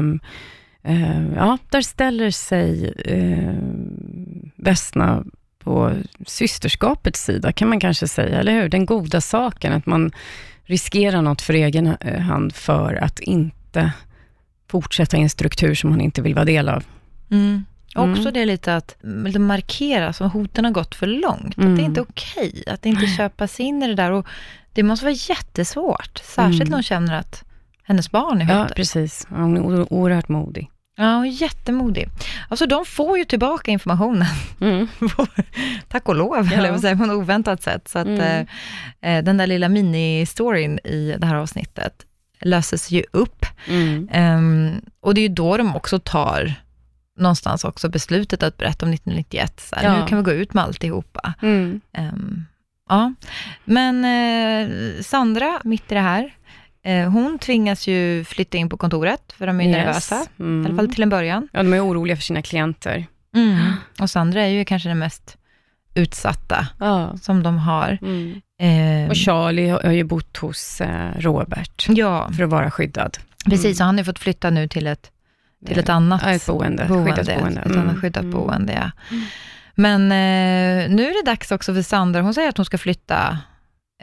eh, 0.83 1.23
ja, 1.37 1.59
där 1.71 1.83
ställer 1.83 2.31
sig 2.31 2.93
eh, 3.05 3.55
Vesna 4.57 5.25
på 5.69 5.93
systerskapets 6.27 7.25
sida, 7.25 7.53
kan 7.53 7.69
man 7.69 7.81
kanske 7.81 8.09
säga, 8.09 8.39
eller 8.41 8.53
hur? 8.53 8.69
Den 8.69 8.87
goda 8.87 9.21
saken, 9.21 9.73
att 9.73 9.87
man 9.87 10.13
riskerar 10.65 11.23
något 11.23 11.43
för 11.43 11.55
egen 11.55 11.87
eh, 11.87 12.19
hand 12.21 12.55
för 12.55 12.95
att 12.95 13.21
inte 13.21 13.93
fortsätta 14.71 15.17
i 15.17 15.21
en 15.21 15.31
struktur 15.31 15.75
som 15.75 15.91
man 15.91 16.01
inte 16.01 16.23
vill 16.23 16.35
vara 16.35 16.45
del 16.45 16.69
av. 16.69 16.85
Mm. 17.31 17.65
Mm. 17.97 18.11
Också 18.13 18.31
det 18.31 18.45
lite 18.45 18.77
att 18.77 18.97
lite 19.03 19.39
markera, 19.39 20.13
som 20.13 20.31
hoten 20.31 20.65
har 20.65 20.73
gått 20.73 20.95
för 20.95 21.07
långt. 21.07 21.49
Att 21.49 21.57
det 21.57 21.63
Mm. 21.63 21.85
inte 21.85 22.01
är 22.01 22.07
okej, 22.11 22.65
att 22.67 22.87
inte 22.87 23.07
köpas 23.07 23.61
in 23.61 23.83
i 23.83 23.87
det 23.87 23.95
där. 23.95 24.11
Och 24.13 24.27
det 24.73 24.83
måste 24.83 25.05
vara 25.05 25.15
jättesvårt, 25.29 26.19
särskilt 26.25 26.61
Mm. 26.61 26.69
när 26.71 26.77
hon 26.77 26.83
känner 26.83 27.15
att 27.19 27.45
hennes 27.83 28.11
barn 28.11 28.41
är 28.43 28.49
Ja, 28.49 28.55
hotade. 28.59 28.75
precis. 28.75 29.27
Ja, 29.31 29.37
Hon 29.37 29.57
är 29.57 29.93
oerhört 29.93 30.29
modig. 30.29 30.71
Ja, 31.01 31.15
hon 31.15 31.25
är 31.27 31.31
jättemodig. 31.43 32.09
Alltså 32.49 32.67
de 32.67 32.85
får 32.85 33.19
ju 33.19 33.25
tillbaka 33.25 33.71
informationen, 33.71 34.27
Mm. 34.61 34.89
tack 35.89 36.09
och 36.09 36.15
lov, 36.17 36.37
Ja. 36.53 36.79
säger 36.79 36.95
man, 36.95 37.09
på 37.09 37.13
ett 37.15 37.19
oväntat 37.19 37.63
sätt. 37.63 37.89
Så 37.89 37.99
att 37.99 38.07
Mm. 38.07 38.47
eh, 39.01 39.17
eh, 39.17 39.25
den 39.25 39.37
där 39.37 39.47
lilla 39.47 39.69
mini-storyn 39.69 40.79
i 40.87 41.17
det 41.19 41.27
här 41.27 41.35
avsnittet 41.35 42.05
löses 42.41 42.91
ju 42.91 43.05
upp. 43.13 43.47
Mm. 43.69 44.09
Ehm, 44.13 44.81
och 45.01 45.15
det 45.15 45.21
är 45.21 45.29
ju 45.29 45.35
då 45.35 45.57
de 45.57 45.77
också 45.77 45.99
tar 45.99 46.55
någonstans 47.19 47.65
också 47.65 47.89
beslutet 47.89 48.43
att 48.43 48.57
berätta 48.57 48.87
om 48.87 48.93
1991. 48.93 49.61
Så 49.61 49.77
här, 49.77 49.85
Ja. 49.85 50.01
Nu 50.01 50.07
kan 50.07 50.19
vi 50.19 50.25
gå 50.25 50.31
ut 50.33 50.55
med 50.55 50.65
alltihopa. 50.65 51.35
Mm. 51.43 51.81
Ehm, 51.93 52.45
ja. 52.89 53.15
Men 53.65 54.05
eh, 54.05 54.69
Sandra, 55.03 55.61
mitt 55.65 55.93
i 55.93 55.95
det 55.95 56.01
här, 56.01 56.35
hon 57.13 57.39
tvingas 57.39 57.87
ju 57.87 58.25
flytta 58.25 58.59
in 58.59 58.69
på 58.69 58.77
kontoret, 58.77 59.33
för 59.39 59.47
de 59.47 59.61
är 59.61 59.65
ju 59.65 59.71
nervösa. 59.71 60.27
Mm. 60.39 60.63
I 60.63 60.69
alla 60.69 60.77
fall 60.77 60.95
till 60.95 61.03
en 61.03 61.09
början. 61.09 61.49
Ja, 61.53 61.63
de 61.63 61.73
är 61.73 61.85
oroliga 61.87 62.17
för 62.17 62.23
sina 62.23 62.43
klienter. 62.43 63.07
Och 64.01 64.11
Sandra 64.11 64.43
är 64.43 64.47
ju 64.49 64.65
kanske 64.65 64.89
den 64.89 64.99
mest 64.99 65.37
utsatta 65.95 66.67
Ja. 66.81 67.17
som 67.23 67.43
de 67.43 67.59
har. 67.59 67.99
Mm. 68.03 68.41
Eh, 68.61 69.09
Och 69.11 69.17
Charlie 69.17 69.69
har 69.69 69.91
ju 69.93 70.05
bott 70.05 70.37
hos 70.37 70.81
eh, 70.81 71.11
Robert 71.19 71.87
ja, 71.89 72.31
för 72.37 72.43
att 72.45 72.51
vara 72.51 72.71
skyddad. 72.71 73.19
precis. 73.45 73.81
Och 73.81 73.87
han 73.87 73.95
har 73.95 74.01
ju 74.01 74.05
fått 74.05 74.19
flytta 74.19 74.51
nu 74.51 74.69
till 74.69 74.87
ett, 74.87 75.11
till 75.67 75.79
ett 75.79 75.89
annat 75.89 76.23
Ja, 76.25 76.31
ett 76.31 76.47
boende. 76.47 76.85
boende. 76.89 77.13
Skyddat 77.13 77.39
boende. 77.39 77.61
Ett 77.61 77.67
annat 77.67 77.85
Mm. 77.85 78.01
skyddat 78.01 78.23
Mm. 78.23 78.33
boende, 78.35 78.73
ja. 78.73 78.91
Men 79.75 80.03
eh, 80.03 80.91
nu 80.97 81.03
är 81.07 81.25
det 81.25 81.31
dags 81.31 81.53
också 81.53 81.75
för 81.75 81.83
Sandra. 81.83 82.21
Hon 82.23 82.35
säger 82.35 82.49
att 82.49 82.57
hon 82.57 82.67
ska 82.67 82.79
flytta 82.79 83.39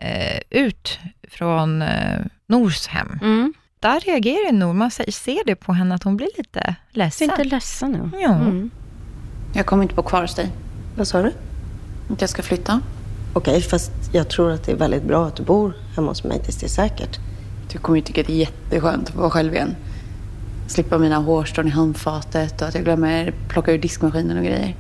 eh, 0.02 0.40
ut 0.50 1.00
från 1.30 1.82
eh, 1.82 2.20
Nors 2.48 2.88
hem. 2.88 3.20
Mm. 3.22 3.54
Där 3.80 4.00
reagerar 4.00 4.52
ju 4.52 4.58
Nor. 4.58 4.74
Man 4.74 4.92
ser- 4.92 5.46
det 5.46 5.56
på 5.56 5.74
henne 5.74 5.96
att 5.96 6.04
hon 6.04 6.18
blir 6.18 6.30
lite 6.38 6.76
ledsen. 6.92 7.30
inte 7.30 7.44
ledsen 7.44 7.92
nu. 7.92 8.20
Ja. 8.22 8.36
Mm. 8.36 8.70
Jag 9.54 9.66
kommer 9.66 9.84
inte 9.84 9.96
bo 9.96 10.04
kvar 10.04 10.22
hos 10.22 10.36
dig. 10.36 10.52
Vad 10.98 11.08
sa 11.08 11.22
du? 11.22 11.32
Att 12.10 12.22
jag 12.22 12.30
ska 12.30 12.42
flytta. 12.42 12.82
Okej, 13.34 13.62
fast 13.62 13.92
jag 14.12 14.30
tror 14.30 14.52
att 14.52 14.64
det 14.64 14.72
är 14.72 14.76
väldigt 14.76 15.04
bra 15.04 15.26
att 15.28 15.36
du 15.36 15.44
bor 15.44 15.74
hemma 15.96 16.08
hos 16.08 16.24
mig 16.24 16.40
tills 16.44 16.58
det 16.58 16.66
är 16.66 16.70
säkert. 16.70 17.20
Du 17.72 17.78
kommer 17.78 17.98
ju 17.98 18.04
tycka 18.06 18.22
att 18.22 18.28
det 18.28 18.34
är 18.34 18.38
jätteskönt 18.38 19.10
att 19.10 19.16
vara 19.16 19.30
själv 19.30 19.54
igen. 19.54 19.76
Slippa 20.68 20.98
mina 20.98 21.16
hårstrån 21.18 21.68
i 21.68 21.70
handfatet 21.70 22.62
och 22.62 22.68
att 22.68 22.76
jag 22.76 22.84
glömmer 22.84 23.34
plocka 23.50 23.72
ur 23.72 23.78
diskmaskinen 23.78 24.38
och 24.38 24.44
grejer. 24.44 24.76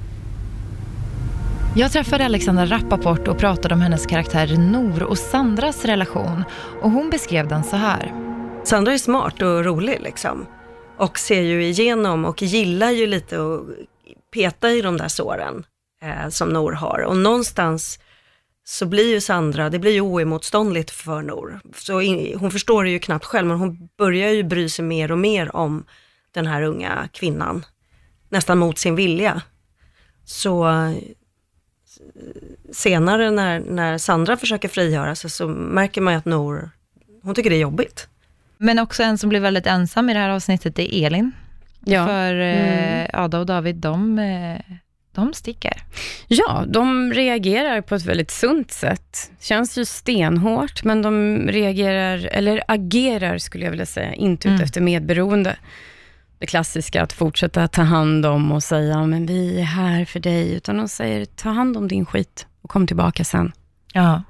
Jag 1.77 1.91
träffade 1.91 2.25
Alexandra 2.25 2.65
Rappaport 2.65 3.27
och 3.27 3.37
pratade 3.37 3.73
om 3.73 3.81
hennes 3.81 4.05
karaktär 4.05 4.57
Nor 4.57 5.03
och 5.03 5.17
Sandras 5.17 5.85
relation. 5.85 6.43
Och 6.81 6.91
hon 6.91 7.09
beskrev 7.09 7.47
den 7.47 7.63
så 7.63 7.75
här. 7.75 8.13
Sandra 8.63 8.93
är 8.93 8.97
smart 8.97 9.41
och 9.41 9.65
rolig 9.65 10.01
liksom. 10.01 10.45
Och 10.97 11.19
ser 11.19 11.41
ju 11.41 11.65
igenom 11.65 12.25
och 12.25 12.41
gillar 12.41 12.91
ju 12.91 13.07
lite 13.07 13.35
att 13.35 13.61
peta 14.33 14.71
i 14.71 14.81
de 14.81 14.97
där 14.97 15.07
såren 15.07 15.63
eh, 16.01 16.29
som 16.29 16.49
Nor 16.49 16.71
har. 16.71 16.99
Och 16.99 17.17
någonstans 17.17 17.99
så 18.63 18.85
blir 18.85 19.13
ju 19.13 19.21
Sandra, 19.21 19.69
det 19.69 19.79
blir 19.79 19.91
ju 19.91 20.01
oemotståndligt 20.01 20.91
för 20.91 21.21
Nor. 21.21 21.59
Så 21.75 22.01
in, 22.01 22.39
hon 22.39 22.51
förstår 22.51 22.83
det 22.83 22.89
ju 22.89 22.99
knappt 22.99 23.25
själv, 23.25 23.47
men 23.47 23.57
hon 23.57 23.89
börjar 23.97 24.29
ju 24.29 24.43
bry 24.43 24.69
sig 24.69 24.85
mer 24.85 25.11
och 25.11 25.19
mer 25.19 25.55
om 25.55 25.85
den 26.31 26.47
här 26.47 26.61
unga 26.61 27.09
kvinnan. 27.13 27.65
Nästan 28.29 28.57
mot 28.57 28.77
sin 28.77 28.95
vilja. 28.95 29.41
Så 30.25 30.65
senare 32.73 33.31
när, 33.31 33.59
när 33.59 33.97
Sandra 33.97 34.37
försöker 34.37 34.67
frigöra 34.69 35.15
sig 35.15 35.29
så 35.29 35.47
märker 35.47 36.01
man 36.01 36.13
ju 36.13 36.17
att 36.17 36.25
Nor, 36.25 36.69
hon 37.23 37.35
tycker 37.35 37.49
det 37.49 37.55
är 37.55 37.59
jobbigt. 37.59 38.07
Men 38.57 38.79
också 38.79 39.03
en 39.03 39.17
som 39.17 39.29
blir 39.29 39.39
väldigt 39.39 39.67
ensam 39.67 40.09
i 40.09 40.13
det 40.13 40.19
här 40.19 40.29
avsnittet 40.29 40.79
är 40.79 41.05
Elin. 41.05 41.31
Ja. 41.85 42.07
För 42.07 42.39
eh, 42.39 42.85
Mm. 43.05 43.23
Ada 43.23 43.39
och 43.39 43.45
David, 43.45 43.75
de, 43.75 44.19
eh, 44.19 44.75
de 45.11 45.33
sticker. 45.33 45.83
ja, 46.27 46.63
de 46.67 47.13
reagerar 47.13 47.81
på 47.81 47.95
ett 47.95 48.05
väldigt 48.05 48.31
sunt 48.31 48.71
sätt. 48.71 49.31
Känns 49.39 49.77
ju 49.77 49.85
stenhårt, 49.85 50.83
men 50.83 51.01
de 51.01 51.37
reagerar, 51.47 52.29
eller 52.31 52.61
agerar 52.67 53.37
skulle 53.37 53.63
jag 53.63 53.71
vilja 53.71 53.85
säga, 53.85 54.13
inte 54.13 54.47
Mm. 54.47 54.55
ut 54.59 54.63
efter 54.65 54.81
medberoende. 54.81 55.55
Det 56.39 56.45
klassiska 56.45 57.03
att 57.03 57.13
fortsätta 57.13 57.67
ta 57.67 57.81
hand 57.81 58.25
om 58.25 58.51
och 58.51 58.63
säga, 58.63 59.05
men 59.05 59.25
vi 59.25 59.59
är 59.59 59.63
här 59.63 60.05
för 60.05 60.19
dig, 60.19 60.53
utan 60.53 60.77
de 60.77 60.87
säger, 60.87 61.25
ta 61.25 61.49
hand 61.49 61.77
om 61.77 61.87
din 61.87 62.05
skit 62.05 62.47
och 62.61 62.69
kom 62.69 62.87
tillbaka 62.87 63.23
sen. 63.23 63.51
Ja. 63.93 64.23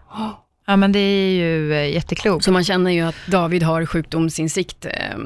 Ja, 0.67 0.75
men 0.75 0.91
det 0.91 0.99
är 0.99 1.31
ju 1.31 1.73
eh, 1.73 1.93
jätteklokt. 1.93 2.45
Så 2.45 2.51
man 2.51 2.63
känner 2.63 2.91
ju 2.91 3.01
att 3.01 3.15
David 3.27 3.63
har 3.63 3.85
sjukdomsinsikt 3.85 4.85
eh, 4.85 5.17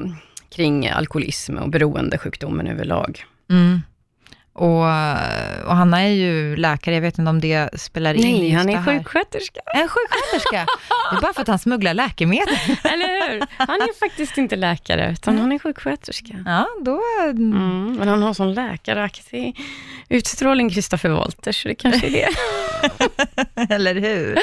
kring 0.48 0.88
alkoholism 0.88 1.56
och 1.56 1.70
beroendesjukdomen 1.70 2.66
överlag. 2.66 3.24
Mm. 3.50 3.80
Och, 4.52 4.80
och 5.66 5.76
Hanna 5.76 6.00
är 6.02 6.08
ju 6.08 6.56
läkare, 6.56 6.94
jag 6.94 7.02
vet 7.02 7.18
inte 7.18 7.30
om 7.30 7.40
det 7.40 7.80
spelar 7.80 8.14
in 8.14 8.20
Nej, 8.22 8.50
han 8.50 8.68
är 8.68 8.76
här. 8.76 8.98
sjuksköterska. 8.98 9.60
En 9.74 9.88
sjuksköterska. 9.88 10.66
Det 11.10 11.16
är 11.16 11.20
bara 11.20 11.32
för 11.32 11.42
att 11.42 11.48
han 11.48 11.58
smugglar 11.58 11.94
läkemedel. 11.94 12.48
Eller 12.84 13.30
hur? 13.30 13.42
Han 13.56 13.80
är 13.80 13.98
faktiskt 13.98 14.38
inte 14.38 14.56
läkare, 14.56 15.10
utan 15.12 15.38
han 15.38 15.52
är 15.52 15.58
sjuksköterska. 15.58 16.34
Ja, 16.46 16.66
då... 16.84 17.00
Mm, 17.22 17.96
men 17.98 18.08
han 18.08 18.22
har 18.22 18.34
sån 18.34 18.54
läkaraktig 18.54 19.60
utstrålning, 20.08 20.70
Christopher 20.70 21.08
Walters, 21.10 21.62
så 21.62 21.68
det 21.68 21.74
kanske 21.74 22.06
är 22.06 22.10
det. 22.10 23.74
Eller 23.74 23.94
hur? 23.94 24.38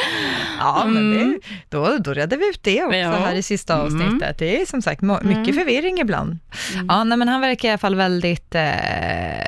Ja, 0.60 0.86
men 0.88 1.12
det, 1.32 1.40
då, 1.70 1.98
då 1.98 2.14
redde 2.14 2.38
vi 2.38 2.50
ut 2.50 2.64
det 2.64 2.84
också 2.84 2.98
Ja. 2.98 3.12
här 3.12 3.36
i 3.36 3.44
sista 3.44 3.74
Mm. 3.74 3.86
avsnittet. 3.86 4.38
Det 4.40 4.62
är 4.62 4.66
som 4.66 4.82
sagt 4.82 5.02
mycket 5.02 5.56
förvirring 5.56 6.00
ibland. 6.00 6.40
Ja, 6.88 7.04
nej, 7.04 7.18
men 7.18 7.28
han 7.28 7.42
verkar 7.42 7.68
i 7.68 7.72
alla 7.72 7.78
fall 7.78 7.96
väldigt... 7.96 8.56
Eh, 8.56 9.46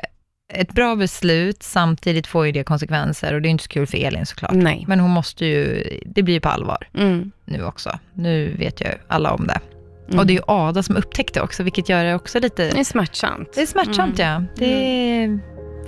ett 0.52 0.72
bra 0.72 0.96
beslut, 0.96 1.62
samtidigt 1.62 2.26
får 2.26 2.46
ju 2.46 2.52
det 2.52 2.64
konsekvenser 2.64 3.34
och 3.34 3.42
det 3.42 3.48
är 3.48 3.50
inte 3.50 3.64
så 3.64 3.70
kul 3.70 3.86
för 3.86 3.98
Elin 3.98 4.26
såklart. 4.26 4.52
Nej. 4.54 4.84
Men 4.88 5.00
hon 5.00 5.10
måste 5.10 5.46
ju, 5.46 5.84
det 6.06 6.22
blir 6.22 6.34
ju 6.34 6.40
på 6.40 6.48
allvar 6.48 6.88
Mm. 6.94 7.30
nu 7.44 7.64
också. 7.64 7.98
Nu 8.14 8.54
vet 8.58 8.80
ju 8.80 8.86
alla 9.08 9.32
om 9.32 9.46
det. 9.46 9.60
Mm. 10.08 10.18
Och 10.18 10.26
det 10.26 10.32
är 10.32 10.34
ju 10.34 10.42
Ada 10.46 10.82
som 10.82 10.96
upptäckte 10.96 11.40
också, 11.40 11.62
vilket 11.62 11.88
gör 11.88 12.04
det 12.04 12.14
också 12.14 12.40
lite... 12.40 12.70
Det 12.70 12.80
är 12.80 12.84
smärtsamt. 12.84 13.52
Det 13.54 13.62
är 13.62 13.66
smärtsamt 13.66 14.18
ja. 14.18 14.42
Det 14.56 14.64
är 14.64 15.38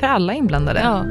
för 0.00 0.06
alla 0.06 0.34
inblandade. 0.34 0.80
Ja. 0.80 1.04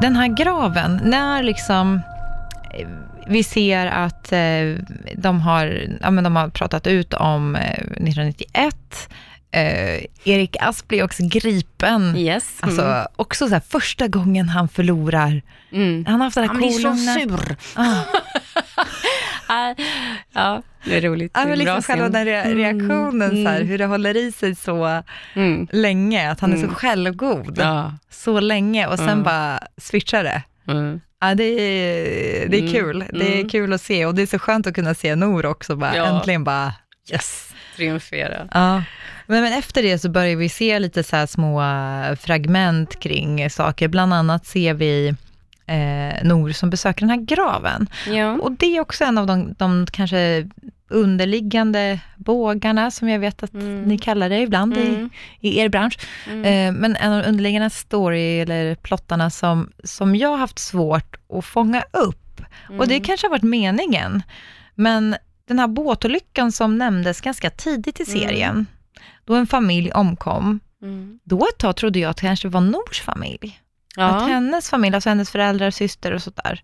Den 0.00 0.16
här 0.16 0.28
graven, 0.28 1.00
när 1.04 1.42
liksom 1.42 2.00
vi 3.28 3.42
ser 3.42 3.86
att 3.86 4.32
eh, 4.32 4.74
de, 5.16 5.40
har, 5.40 5.82
ja, 6.00 6.10
men 6.10 6.24
de 6.24 6.36
har 6.36 6.48
pratat 6.48 6.86
ut 6.86 7.14
om 7.14 7.56
eh, 7.56 7.70
1991. 7.70 9.08
Eh, 9.50 9.62
Erik 10.24 10.56
Asp 10.60 10.88
blir 10.88 11.04
också 11.04 11.22
gripen. 11.28 12.16
Yes. 12.16 12.56
Alltså 12.60 12.82
Mm. 12.82 13.06
också 13.16 13.48
så 13.48 13.52
här, 13.54 13.62
första 13.68 14.08
gången 14.08 14.48
han 14.48 14.68
förlorar. 14.68 15.42
Mm. 15.72 16.04
Han 16.06 16.14
har 16.20 16.24
haft 16.26 16.34
det 16.34 16.40
där 16.40 16.48
Han 16.48 16.56
blir 16.56 16.70
så 16.70 16.94
sur. 16.96 17.56
Ah. 17.74 17.94
Ah, 19.50 19.74
ja, 20.32 20.62
det 20.84 20.96
är 20.96 21.00
roligt. 21.00 21.32
Ja, 21.34 21.44
men 21.46 21.58
liksom 21.58 21.82
själva 21.82 22.08
den 22.08 22.26
re- 22.26 22.54
reaktionen, 22.54 23.30
Mm. 23.30 23.44
så 23.44 23.50
här, 23.50 23.62
hur 23.64 23.78
det 23.78 23.86
håller 23.86 24.16
i 24.16 24.32
sig 24.32 24.54
så 24.54 25.02
Mm. 25.34 25.68
länge, 25.72 26.30
att 26.30 26.40
han 26.40 26.52
är 26.52 26.56
Mm. 26.56 26.68
så 26.68 26.74
självgod 26.74 27.58
Ja. 27.58 27.92
så 28.10 28.40
länge 28.40 28.86
och 28.86 28.96
sen 28.98 29.08
Mm. 29.08 29.22
bara 29.22 29.58
switchar 29.76 30.24
det. 30.24 30.42
Ja, 31.20 31.34
det 31.34 31.44
är, 31.44 32.48
det 32.48 32.56
är 32.56 32.60
Mm. 32.60 32.72
kul. 32.72 33.04
Det 33.12 33.28
är 33.28 33.34
Mm. 33.34 33.48
kul 33.48 33.72
att 33.72 33.80
se 33.82 34.06
och 34.06 34.14
det 34.14 34.22
är 34.22 34.26
så 34.26 34.38
skönt 34.38 34.66
att 34.66 34.74
kunna 34.74 34.94
se 34.94 35.14
Nor 35.16 35.46
också, 35.46 35.76
bara, 35.76 35.96
Ja. 35.96 36.06
äntligen 36.16 36.44
bara 36.44 36.72
yes. 37.12 37.54
Triumfera. 37.76 38.48
Ja. 38.54 38.82
Men, 39.26 39.42
men 39.42 39.52
efter 39.52 39.82
det 39.82 39.98
så 39.98 40.08
börjar 40.10 40.36
vi 40.36 40.48
se 40.48 40.78
lite 40.78 41.02
så 41.02 41.26
små 41.26 41.62
äh, 41.62 42.14
fragment 42.16 43.00
kring 43.00 43.50
saker. 43.50 43.88
Bland 43.88 44.14
annat 44.14 44.46
ser 44.46 44.74
vi 44.74 45.08
eh, 45.66 46.22
Nor 46.24 46.52
som 46.52 46.70
besöker 46.70 47.00
den 47.00 47.10
här 47.10 47.16
graven. 47.26 47.86
Ja. 48.06 48.32
Och 48.32 48.52
det 48.52 48.76
är 48.76 48.80
också 48.80 49.04
en 49.04 49.18
av 49.18 49.26
de, 49.26 49.54
de 49.58 49.86
kanske 49.92 50.48
underliggande 50.88 52.00
bågarna, 52.16 52.90
som 52.90 53.08
jag 53.08 53.18
vet 53.18 53.42
att 53.42 53.52
Mm. 53.54 53.82
ni 53.82 53.98
kallar 53.98 54.28
det 54.28 54.40
ibland 54.40 54.76
Mm. 54.76 55.10
i, 55.40 55.48
i 55.48 55.58
er 55.58 55.68
bransch. 55.68 55.98
Mm. 56.26 56.44
Eh, 56.44 56.80
men 56.80 56.96
en 56.96 57.12
av 57.12 57.22
de 57.22 57.28
underliggande 57.28 57.70
story 57.70 58.40
eller 58.40 58.74
plottarna 58.74 59.30
som, 59.30 59.70
som 59.84 60.16
jag 60.16 60.28
har 60.28 60.36
haft 60.36 60.58
svårt 60.58 61.16
att 61.32 61.44
fånga 61.44 61.82
upp. 61.92 62.40
Och 62.78 62.88
det 62.88 62.94
Mm. 62.94 63.04
kanske 63.04 63.26
har 63.26 63.30
varit 63.30 63.42
meningen. 63.42 64.22
Men 64.74 65.16
den 65.48 65.58
här 65.58 65.66
båtolyckan 65.68 66.52
som 66.52 66.78
nämndes 66.78 67.20
ganska 67.20 67.50
tidigt 67.50 68.00
i 68.00 68.04
Mm. 68.10 68.20
serien, 68.20 68.66
då 69.24 69.34
en 69.34 69.46
familj 69.46 69.92
omkom, 69.92 70.60
Mm. 70.82 71.18
då 71.24 71.46
ett 71.52 71.58
tag 71.58 71.76
trodde 71.76 71.98
jag 71.98 72.10
att 72.10 72.16
det 72.16 72.20
kanske 72.26 72.48
var 72.48 72.60
Nors 72.60 73.00
familj. 73.00 73.60
Att 73.96 74.22
Ja. 74.22 74.26
hennes 74.26 74.70
familj, 74.70 74.94
alltså 74.94 75.08
hennes 75.08 75.30
föräldrar, 75.30 75.70
syster 75.70 76.12
och 76.12 76.22
sådär. 76.22 76.62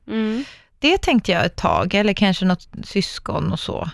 Det 0.79 0.99
tänkte 0.99 1.33
jag 1.33 1.45
ett 1.47 1.57
tag, 1.57 1.95
eller 1.95 2.13
kanske 2.13 2.45
något 2.45 2.69
syskon 2.85 3.53
och 3.53 3.61
så. 3.61 3.91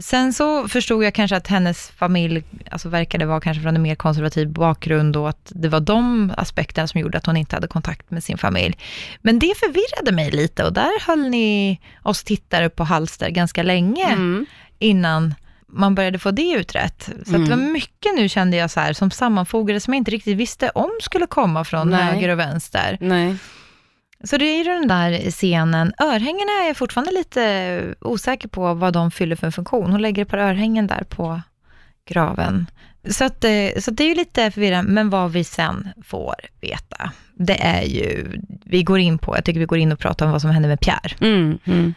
Sen 0.00 0.32
så 0.32 0.68
förstod 0.68 1.04
jag 1.04 1.14
kanske 1.14 1.36
att 1.36 1.46
hennes 1.46 1.90
familj 1.90 2.42
alltså 2.70 2.88
verkade 2.88 3.26
vara 3.26 3.40
kanske 3.40 3.62
från 3.62 3.76
en 3.76 3.82
mer 3.82 3.94
konservativ 3.94 4.48
bakgrund 4.48 5.16
och 5.16 5.28
att 5.28 5.52
det 5.54 5.68
var 5.68 5.80
de 5.80 6.32
aspekterna 6.36 6.88
som 6.88 7.00
gjorde 7.00 7.18
att 7.18 7.26
hon 7.26 7.36
inte 7.36 7.56
hade 7.56 7.68
kontakt 7.68 8.10
med 8.10 8.24
sin 8.24 8.38
familj. 8.38 8.78
Men 9.22 9.38
det 9.38 9.52
förvirrade 9.56 10.12
mig 10.12 10.30
lite 10.30 10.64
och 10.64 10.72
där 10.72 11.06
höll 11.06 11.28
ni 11.28 11.80
oss 12.02 12.24
tittare 12.24 12.68
på 12.70 12.84
halster 12.84 13.30
ganska 13.30 13.62
länge 13.62 14.06
Mm. 14.06 14.46
innan 14.78 15.34
man 15.72 15.94
började 15.94 16.18
få 16.18 16.30
det 16.30 16.52
utrett. 16.52 17.10
Så 17.26 17.36
att 17.36 17.44
det 17.44 17.50
var 17.50 17.56
mycket 17.56 18.14
nu 18.16 18.28
kände 18.28 18.56
jag 18.56 18.70
så 18.70 18.80
här 18.80 18.92
som 18.92 19.10
sammanfogades 19.10 19.84
som 19.84 19.94
jag 19.94 19.98
inte 20.00 20.10
riktigt 20.10 20.36
visste 20.36 20.70
om 20.70 20.90
skulle 21.02 21.26
komma 21.26 21.64
från 21.64 21.90
Nej. 21.90 22.02
höger 22.02 22.28
och 22.28 22.38
vänster. 22.38 22.98
Nej. 23.00 23.36
Så 24.24 24.36
det 24.36 24.44
är 24.44 24.58
ju 24.58 24.64
den 24.64 24.88
där 24.88 25.30
scenen. 25.30 25.92
Örhängena 25.98 26.52
är 26.62 26.66
jag 26.66 26.76
fortfarande 26.76 27.12
lite 27.12 27.94
osäker 28.00 28.48
på 28.48 28.74
vad 28.74 28.92
de 28.92 29.10
fyller 29.10 29.36
för 29.36 29.50
funktion. 29.50 29.90
Hon 29.90 30.02
lägger 30.02 30.22
ett 30.22 30.28
par 30.28 30.38
örhängen 30.38 30.86
där 30.86 31.04
på 31.04 31.40
graven. 32.08 32.66
Så, 33.08 33.24
att, 33.24 33.44
eh, 33.44 33.50
så 33.78 33.90
att 33.90 33.96
det 33.96 34.04
är 34.04 34.08
ju 34.08 34.14
lite 34.14 34.50
förvirrande, 34.50 34.92
men 34.92 35.10
vad 35.10 35.32
vi 35.32 35.44
sen 35.44 35.88
får 36.04 36.34
veta, 36.60 37.12
det 37.34 37.62
är 37.62 37.82
ju, 37.82 38.40
vi 38.64 38.82
går 38.82 38.98
in 38.98 39.18
på, 39.18 39.36
jag 39.36 39.44
tycker 39.44 39.60
vi 39.60 39.66
går 39.66 39.78
in 39.78 39.92
och 39.92 39.98
pratar 39.98 40.26
om 40.26 40.32
vad 40.32 40.40
som 40.40 40.50
hände 40.50 40.68
med 40.68 40.80
Pierre. 40.80 41.16
Mm. 41.20 41.58
Mm. 41.64 41.94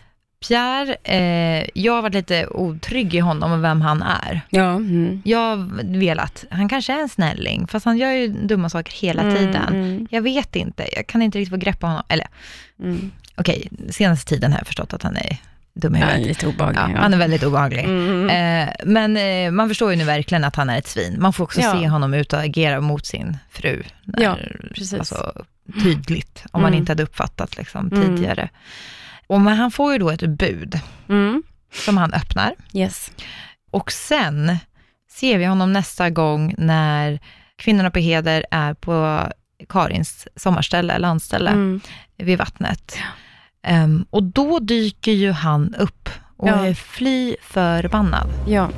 Pierre, 0.47 0.95
eh, 1.03 1.69
jag 1.73 1.93
har 1.93 2.01
varit 2.01 2.13
lite 2.13 2.47
otrygg 2.47 3.15
i 3.15 3.19
honom 3.19 3.51
och 3.51 3.63
vem 3.63 3.81
han 3.81 4.01
är. 4.03 4.41
Ja. 4.49 4.69
Mm. 4.75 5.21
Jag 5.25 5.39
har 5.39 5.83
velat, 5.99 6.45
han 6.51 6.69
kanske 6.69 6.93
är 6.93 6.99
en 7.01 7.09
snälling, 7.09 7.67
fast 7.67 7.85
han 7.85 7.97
gör 7.97 8.11
ju 8.11 8.27
dumma 8.27 8.69
saker 8.69 8.93
hela 8.93 9.21
Mm, 9.21 9.35
tiden. 9.37 9.67
mm. 9.73 10.07
Jag 10.11 10.21
vet 10.21 10.55
inte, 10.55 10.95
jag 10.95 11.07
kan 11.07 11.21
inte 11.21 11.37
riktigt 11.39 11.49
få 11.53 11.57
grepp 11.57 11.79
på 11.79 11.87
honom. 11.87 12.03
Eller, 12.07 12.27
Mm. 12.79 13.11
okej, 13.35 13.69
senaste 13.89 14.29
tiden 14.29 14.51
har 14.51 14.59
jag 14.59 14.67
förstått 14.67 14.93
att 14.93 15.03
han 15.03 15.15
är 15.17 15.37
dum 15.75 15.95
i 15.95 15.99
Ja, 15.99 16.05
huvudet. 16.05 16.27
lite 16.27 16.47
obehaglig. 16.47 16.81
Ja, 16.81 16.89
ja. 16.95 17.01
han 17.01 17.13
är 17.13 17.17
väldigt 17.17 17.43
obehaglig. 17.43 17.83
Mm. 17.83 18.29
Eh, 18.69 18.73
men 18.85 19.17
eh, 19.17 19.51
man 19.51 19.67
förstår 19.69 19.91
ju 19.91 19.97
nu 19.97 20.03
verkligen 20.03 20.43
att 20.43 20.55
han 20.55 20.69
är 20.69 20.77
ett 20.77 20.87
svin. 20.87 21.15
Man 21.19 21.33
får 21.33 21.43
också 21.43 21.61
Ja. 21.61 21.71
se 21.71 21.87
honom 21.87 22.13
ut 22.13 22.33
och 22.33 22.39
agera 22.39 22.81
mot 22.81 23.05
sin 23.05 23.37
fru. 23.51 23.83
När, 24.03 24.23
Ja, 24.23 24.37
precis. 24.75 24.93
Alltså, 24.93 25.45
tydligt, 25.83 26.43
om 26.51 26.61
man 26.61 26.69
Mm. 26.69 26.79
inte 26.79 26.91
hade 26.91 27.03
uppfattat 27.03 27.57
liksom, 27.57 27.87
Mm. 27.91 28.15
tidigare. 28.15 28.49
Och 29.33 29.41
men 29.41 29.57
han 29.57 29.71
får 29.71 29.93
ju 29.93 29.99
då 29.99 30.09
ett 30.09 30.29
bud 30.29 30.79
Mm. 31.09 31.43
som 31.85 31.97
han 31.97 32.13
öppnar. 32.13 32.55
Yes. 32.73 33.11
Och 33.71 33.91
sen 33.91 34.57
ser 35.11 35.37
vi 35.37 35.45
honom 35.45 35.73
nästa 35.73 36.09
gång 36.09 36.55
när 36.57 37.19
kvinnorna 37.55 37.91
på 37.91 37.99
Heder 37.99 38.45
är 38.51 38.73
på 38.73 39.27
Karins 39.69 40.27
sommarställe, 40.35 40.97
landställe, 40.97 41.49
Mm. 41.49 41.81
vid 42.17 42.37
vattnet. 42.37 42.97
Ehm, 43.63 44.05
och 44.09 44.23
då 44.23 44.59
dyker 44.59 45.11
ju 45.11 45.31
han 45.31 45.75
upp 45.75 46.09
och 46.37 46.47
Ja. 46.49 46.65
är 46.65 46.73
fly 46.73 47.35
förbannad. 47.41 48.29
Ja. 48.47 48.69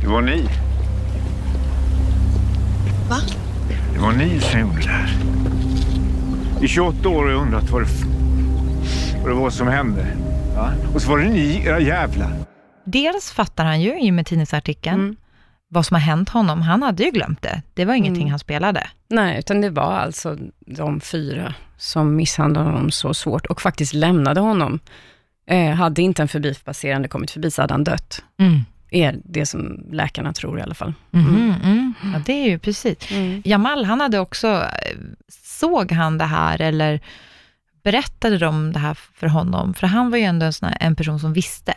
Det 0.00 0.06
var 0.06 0.20
ni. 0.22 0.42
Va? 3.08 3.16
Det 3.94 3.98
var 3.98 4.12
ni 4.12 4.40
som 4.40 4.60
gjorde 4.60 4.80
det 4.82 4.88
här. 4.88 5.10
I 6.62 6.68
28 6.68 7.08
år 7.08 7.24
har 7.24 7.30
jag 7.30 7.42
undrat 7.42 7.70
vad 7.70 7.82
det, 7.82 7.88
vad 9.22 9.30
det 9.30 9.34
var 9.34 9.50
som 9.50 9.68
hände. 9.68 10.06
Va? 10.56 10.72
Och 10.94 11.02
så 11.02 11.10
var 11.10 11.18
det 11.18 11.28
ni, 11.28 11.62
era 11.66 11.80
jävlar. 11.80 12.30
Dels 12.84 13.30
fattar 13.32 13.64
han 13.64 13.80
ju 13.80 14.00
i 14.00 14.10
och 14.10 14.14
med 14.14 14.26
tidningsartikeln 14.26 15.00
Mm. 15.00 15.16
vad 15.68 15.86
som 15.86 15.94
har 15.94 16.00
hänt 16.00 16.28
honom. 16.28 16.62
Han 16.62 16.82
hade 16.82 17.02
ju 17.04 17.10
glömt 17.10 17.42
det. 17.42 17.62
Det 17.74 17.84
var 17.84 17.94
ingenting 17.94 18.22
Mm. 18.22 18.30
han 18.30 18.38
spelade. 18.38 18.86
Nej, 19.08 19.38
utan 19.38 19.60
det 19.60 19.70
var 19.70 19.92
alltså 19.92 20.36
de 20.66 21.00
fyra 21.00 21.54
som 21.76 22.16
misshandlade 22.16 22.70
honom 22.70 22.90
så 22.90 23.14
svårt 23.14 23.46
och 23.46 23.62
faktiskt 23.62 23.94
lämnade 23.94 24.40
honom. 24.40 24.78
Eh, 25.48 25.70
hade 25.70 26.02
inte 26.02 26.22
en 26.22 26.28
förbipasserande 26.28 27.08
kommit 27.08 27.30
förbi 27.30 27.50
så 27.50 27.62
hade 27.62 27.74
han 27.74 27.84
dött. 27.84 28.22
Är 28.96 29.18
det 29.24 29.46
som 29.46 29.86
läkarna 29.92 30.32
tror 30.32 30.58
i 30.58 30.62
alla 30.62 30.74
fall. 30.74 30.94
Mhm, 31.10 31.54
mm. 31.64 31.94
Ja, 32.14 32.20
det 32.26 32.32
är 32.32 32.48
ju 32.50 32.58
precis. 32.58 32.96
Mm. 33.10 33.42
Jamal, 33.44 33.84
han 33.84 34.00
hade 34.00 34.18
också, 34.18 34.48
eh, 34.48 34.96
såg 35.44 35.92
han 35.92 36.18
det 36.18 36.24
här 36.24 36.60
eller 36.60 37.00
berättade 37.84 38.38
de 38.38 38.72
det 38.72 38.78
här 38.78 38.94
för 39.14 39.26
honom? 39.26 39.74
För 39.74 39.86
han 39.86 40.10
var 40.10 40.18
ju 40.18 40.24
ändå 40.24 40.46
en, 40.46 40.52
här, 40.62 40.76
en 40.80 40.96
person 40.96 41.20
som 41.20 41.32
visste. 41.32 41.74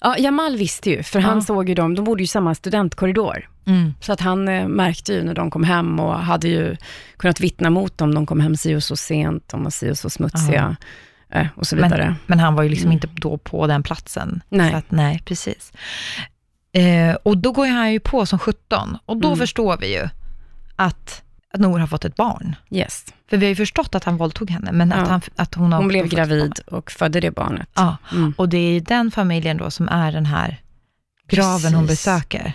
Ja, 0.00 0.18
Jamal 0.18 0.56
visste 0.56 0.90
ju, 0.90 1.02
för 1.02 1.20
han 1.20 1.36
Ja. 1.38 1.42
såg 1.44 1.68
ju 1.68 1.74
dem, 1.74 1.94
de 1.94 2.04
bodde 2.04 2.20
ju 2.22 2.24
i 2.24 2.26
samma 2.26 2.54
studentkorridor. 2.54 3.48
Mm. 3.66 3.94
Så 4.00 4.12
att 4.12 4.20
han 4.20 4.48
eh, 4.48 4.68
märkte 4.68 5.12
ju 5.12 5.22
när 5.22 5.34
de 5.34 5.50
kom 5.50 5.64
hem 5.64 6.00
och 6.00 6.14
hade 6.18 6.48
ju 6.48 6.76
kunnat 7.16 7.40
vittna 7.40 7.70
mot 7.70 7.98
dem. 7.98 8.14
De 8.14 8.26
kom 8.26 8.40
hem 8.40 8.56
si 8.56 8.74
och 8.74 8.82
så 8.82 8.96
sent, 8.96 9.48
de 9.48 9.62
var 9.64 9.70
si 9.70 9.90
och 9.90 9.98
så 9.98 10.10
smutsiga 10.10 10.76
eh, 10.80 10.86
och 11.56 11.66
så 11.66 11.76
vidare. 11.76 12.04
Men, 12.04 12.16
men 12.26 12.40
han 12.40 12.54
var 12.54 12.62
ju 12.62 12.68
liksom 12.68 12.86
Mm. 12.86 12.92
inte 12.94 13.08
då 13.16 13.38
på 13.38 13.66
den 13.66 13.82
platsen. 13.82 14.40
Nej. 14.48 14.70
Så 14.70 14.76
att, 14.76 14.90
nej, 14.90 15.22
precis. 15.24 15.72
Eh, 16.72 17.14
och 17.22 17.38
då 17.38 17.52
går 17.52 17.66
han 17.66 17.92
ju 17.92 18.00
på 18.00 18.26
som 18.26 18.38
17 18.38 18.98
och 19.06 19.16
då 19.16 19.28
Mm. 19.28 19.38
förstår 19.38 19.76
vi 19.76 19.92
ju 19.94 20.08
att, 20.76 21.22
att 21.54 21.60
Nour 21.60 21.78
har 21.78 21.86
fått 21.86 22.04
ett 22.04 22.16
barn. 22.16 22.56
Yes. 22.70 23.04
För 23.30 23.36
vi 23.36 23.46
har 23.46 23.48
ju 23.48 23.56
förstått 23.56 23.94
att 23.94 24.04
han 24.04 24.16
våldtog 24.16 24.50
henne, 24.50 24.72
men 24.72 24.92
att, 24.92 24.98
Ja. 24.98 25.04
han, 25.06 25.20
att 25.36 25.54
hon 25.54 25.72
har 25.72 25.78
Hon 25.78 25.88
blev 25.88 26.06
gravid 26.08 26.60
och 26.66 26.90
födde 26.90 27.20
det 27.20 27.30
barnet. 27.30 27.68
Ja, 27.74 27.96
Mm. 28.12 28.34
och 28.38 28.48
det 28.48 28.58
är 28.58 28.80
den 28.80 29.10
familjen 29.10 29.56
då 29.56 29.70
som 29.70 29.88
är 29.88 30.12
den 30.12 30.26
här 30.26 30.60
graven 31.28 31.74
hon 31.74 31.86
Precis. 31.86 32.04
besöker. 32.06 32.52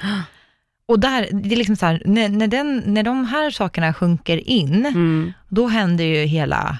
Och 0.85 0.99
där, 0.99 1.27
det 1.31 1.51
är 1.53 1.57
liksom 1.57 1.75
så 1.75 1.85
här, 1.85 2.01
när, 2.05 2.29
när, 2.29 2.47
den, 2.47 2.83
när 2.85 3.03
de 3.03 3.25
här 3.25 3.51
sakerna 3.51 3.93
sjunker 3.93 4.49
in, 4.49 4.85
Mm. 4.85 5.33
då 5.49 5.67
händer 5.67 6.03
ju 6.03 6.25
hela, 6.25 6.77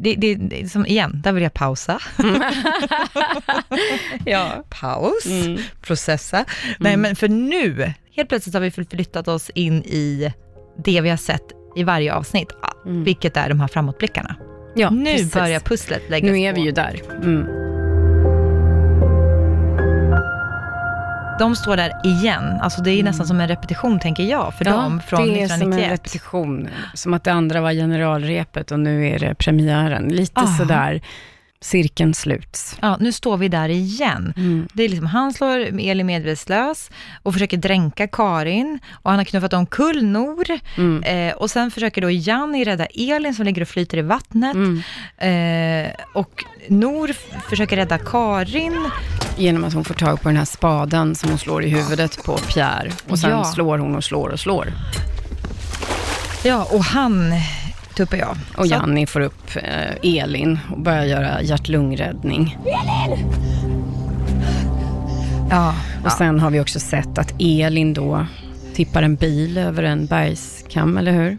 det, 0.00 0.14
det, 0.14 0.34
det, 0.34 0.68
som 0.68 0.86
igen, 0.86 1.20
där 1.24 1.32
vill 1.32 1.42
jag 1.42 1.54
pausa. 1.54 1.98
ja. 4.24 4.64
Paus, 4.80 5.26
Mm. 5.26 5.58
processa. 5.82 6.44
Nej 6.78 6.96
men 6.96 7.16
för 7.16 7.28
nu, 7.28 7.92
helt 8.16 8.28
plötsligt 8.28 8.54
har 8.54 8.60
vi 8.60 8.70
förflyttat 8.70 9.28
oss 9.28 9.50
in 9.54 9.82
i 9.84 10.32
det 10.84 11.00
vi 11.00 11.08
har 11.08 11.16
sett 11.16 11.44
i 11.76 11.82
varje 11.84 12.14
avsnitt, 12.14 12.48
Mm. 12.86 13.04
vilket 13.04 13.36
är 13.36 13.48
de 13.48 13.60
här 13.60 13.68
framåtblickarna. 13.68 14.36
ja 14.74 14.90
nu 14.90 15.12
precis. 15.12 15.32
börjar 15.32 15.60
pusslet 15.60 16.02
läggas 16.10 16.30
Nu 16.30 16.40
är 16.40 16.52
på. 16.52 16.60
vi 16.60 16.66
ju 16.66 16.72
där. 16.72 17.00
De 21.38 21.56
står 21.56 21.76
där 21.76 21.92
igen, 22.04 22.58
alltså 22.60 22.82
det 22.82 22.90
är 22.90 23.02
nästan 23.02 23.26
som 23.26 23.40
en 23.40 23.48
repetition 23.48 24.00
tänker 24.00 24.22
jag, 24.22 24.54
för 24.58 24.64
dem 24.64 25.00
från 25.08 25.22
Mm. 25.22 25.34
det 25.34 25.42
är 25.42 25.48
som 25.48 25.54
en 25.62 25.68
1991. 25.68 25.92
repetition. 25.92 26.68
Som 26.94 27.14
att 27.14 27.24
det 27.24 27.32
andra 27.32 27.60
var 27.60 27.72
generalrepet 27.72 28.70
och 28.70 28.80
nu 28.80 29.08
är 29.08 29.18
det 29.18 29.34
premiären. 29.34 30.08
Lite 30.08 30.40
Ah. 30.40 30.46
sådär, 30.58 31.00
cirkeln 31.60 32.14
sluts. 32.14 32.76
Ja, 32.82 32.96
nu 33.00 33.12
står 33.12 33.36
vi 33.36 33.48
där 33.48 33.68
igen. 33.68 34.32
Mm. 34.36 34.68
Det 34.72 34.82
är 34.82 34.88
liksom, 34.88 35.06
han 35.06 35.32
slår 35.32 35.58
Elin 35.80 36.06
medvetslös 36.06 36.90
och 37.22 37.32
försöker 37.32 37.56
dränka 37.56 38.06
Karin 38.08 38.78
och 39.02 39.10
han 39.10 39.18
har 39.18 39.24
knuffat 39.24 39.52
omkull 39.52 40.04
Nor. 40.04 40.44
Mm. 40.76 41.02
Eh, 41.02 41.34
och 41.34 41.50
sen 41.50 41.70
försöker 41.70 42.02
då 42.02 42.10
Janni 42.10 42.64
rädda 42.64 42.86
Elin 42.86 43.34
som 43.34 43.44
ligger 43.44 43.62
och 43.62 43.68
flyter 43.68 43.98
i 43.98 44.02
vattnet. 44.02 44.54
Mm. 44.54 44.82
Eh, 45.86 45.92
och 46.14 46.44
Nor 46.68 47.10
försöker 47.50 47.76
rädda 47.76 47.98
Karin. 47.98 48.76
Genom 49.36 49.64
att 49.64 49.72
hon 49.74 49.84
får 49.84 49.94
tag 49.94 50.20
på 50.20 50.28
den 50.28 50.36
här 50.36 50.44
spaden 50.44 51.14
som 51.14 51.28
hon 51.28 51.38
slår 51.38 51.64
i 51.64 51.68
huvudet 51.68 52.24
på 52.24 52.36
Pierre. 52.38 52.90
Och 53.08 53.18
sen 53.18 53.30
Ja. 53.30 53.44
slår 53.44 53.78
hon 53.78 53.96
och 53.96 54.04
slår 54.04 54.28
och 54.28 54.40
slår. 54.40 54.72
Ja, 56.44 56.68
och 56.70 56.84
han 56.84 57.32
tuppar 57.96 58.16
jag. 58.16 58.36
Och 58.56 58.66
Så- 58.66 58.70
Janni 58.74 59.06
får 59.06 59.20
upp 59.20 59.56
eh, 59.56 60.12
Elin 60.22 60.58
och 60.72 60.80
börjar 60.80 61.04
göra 61.04 61.42
hjärt-lungräddning. 61.42 62.58
Ja, 65.50 65.74
Och 66.04 66.12
sen 66.12 66.40
har 66.40 66.50
vi 66.50 66.60
också 66.60 66.80
sett 66.80 67.18
att 67.18 67.34
Elin 67.38 67.94
då 67.94 68.26
tippar 68.74 69.02
en 69.02 69.16
bil 69.16 69.58
över 69.58 69.82
en 69.82 70.06
bergskam, 70.06 70.98
eller 70.98 71.12
hur? 71.12 71.38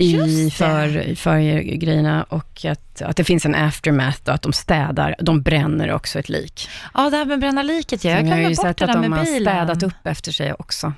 I 0.00 0.44
det. 0.44 0.50
för, 0.50 0.96
i 0.96 1.16
förgrejerna 1.16 2.22
och 2.28 2.64
att, 2.64 3.02
att 3.02 3.16
det 3.16 3.24
finns 3.24 3.46
en 3.46 3.54
aftermath 3.54 4.20
och 4.28 4.34
att 4.34 4.42
de 4.42 4.52
städar. 4.52 5.14
De 5.18 5.42
bränner 5.42 5.92
också 5.92 6.18
ett 6.18 6.28
lik. 6.28 6.68
ja, 6.94 7.10
det 7.10 7.16
här 7.16 7.24
med 7.24 7.40
bränna 7.40 7.62
liket, 7.62 8.04
ja. 8.04 8.10
jag 8.10 8.18
Så 8.20 8.24
vi 8.24 8.30
har 8.30 8.36
glömde 8.36 8.50
ju 8.50 8.56
bort 8.56 8.66
sett 8.66 8.76
det 8.76 8.84
att 8.84 8.92
där 8.92 9.02
de 9.02 9.08
med 9.10 9.18
har 9.18 9.24
bilen. 9.26 9.42
städat 9.42 9.82
upp 9.82 10.06
efter 10.06 10.32
sig 10.32 10.52
också. 10.52 10.92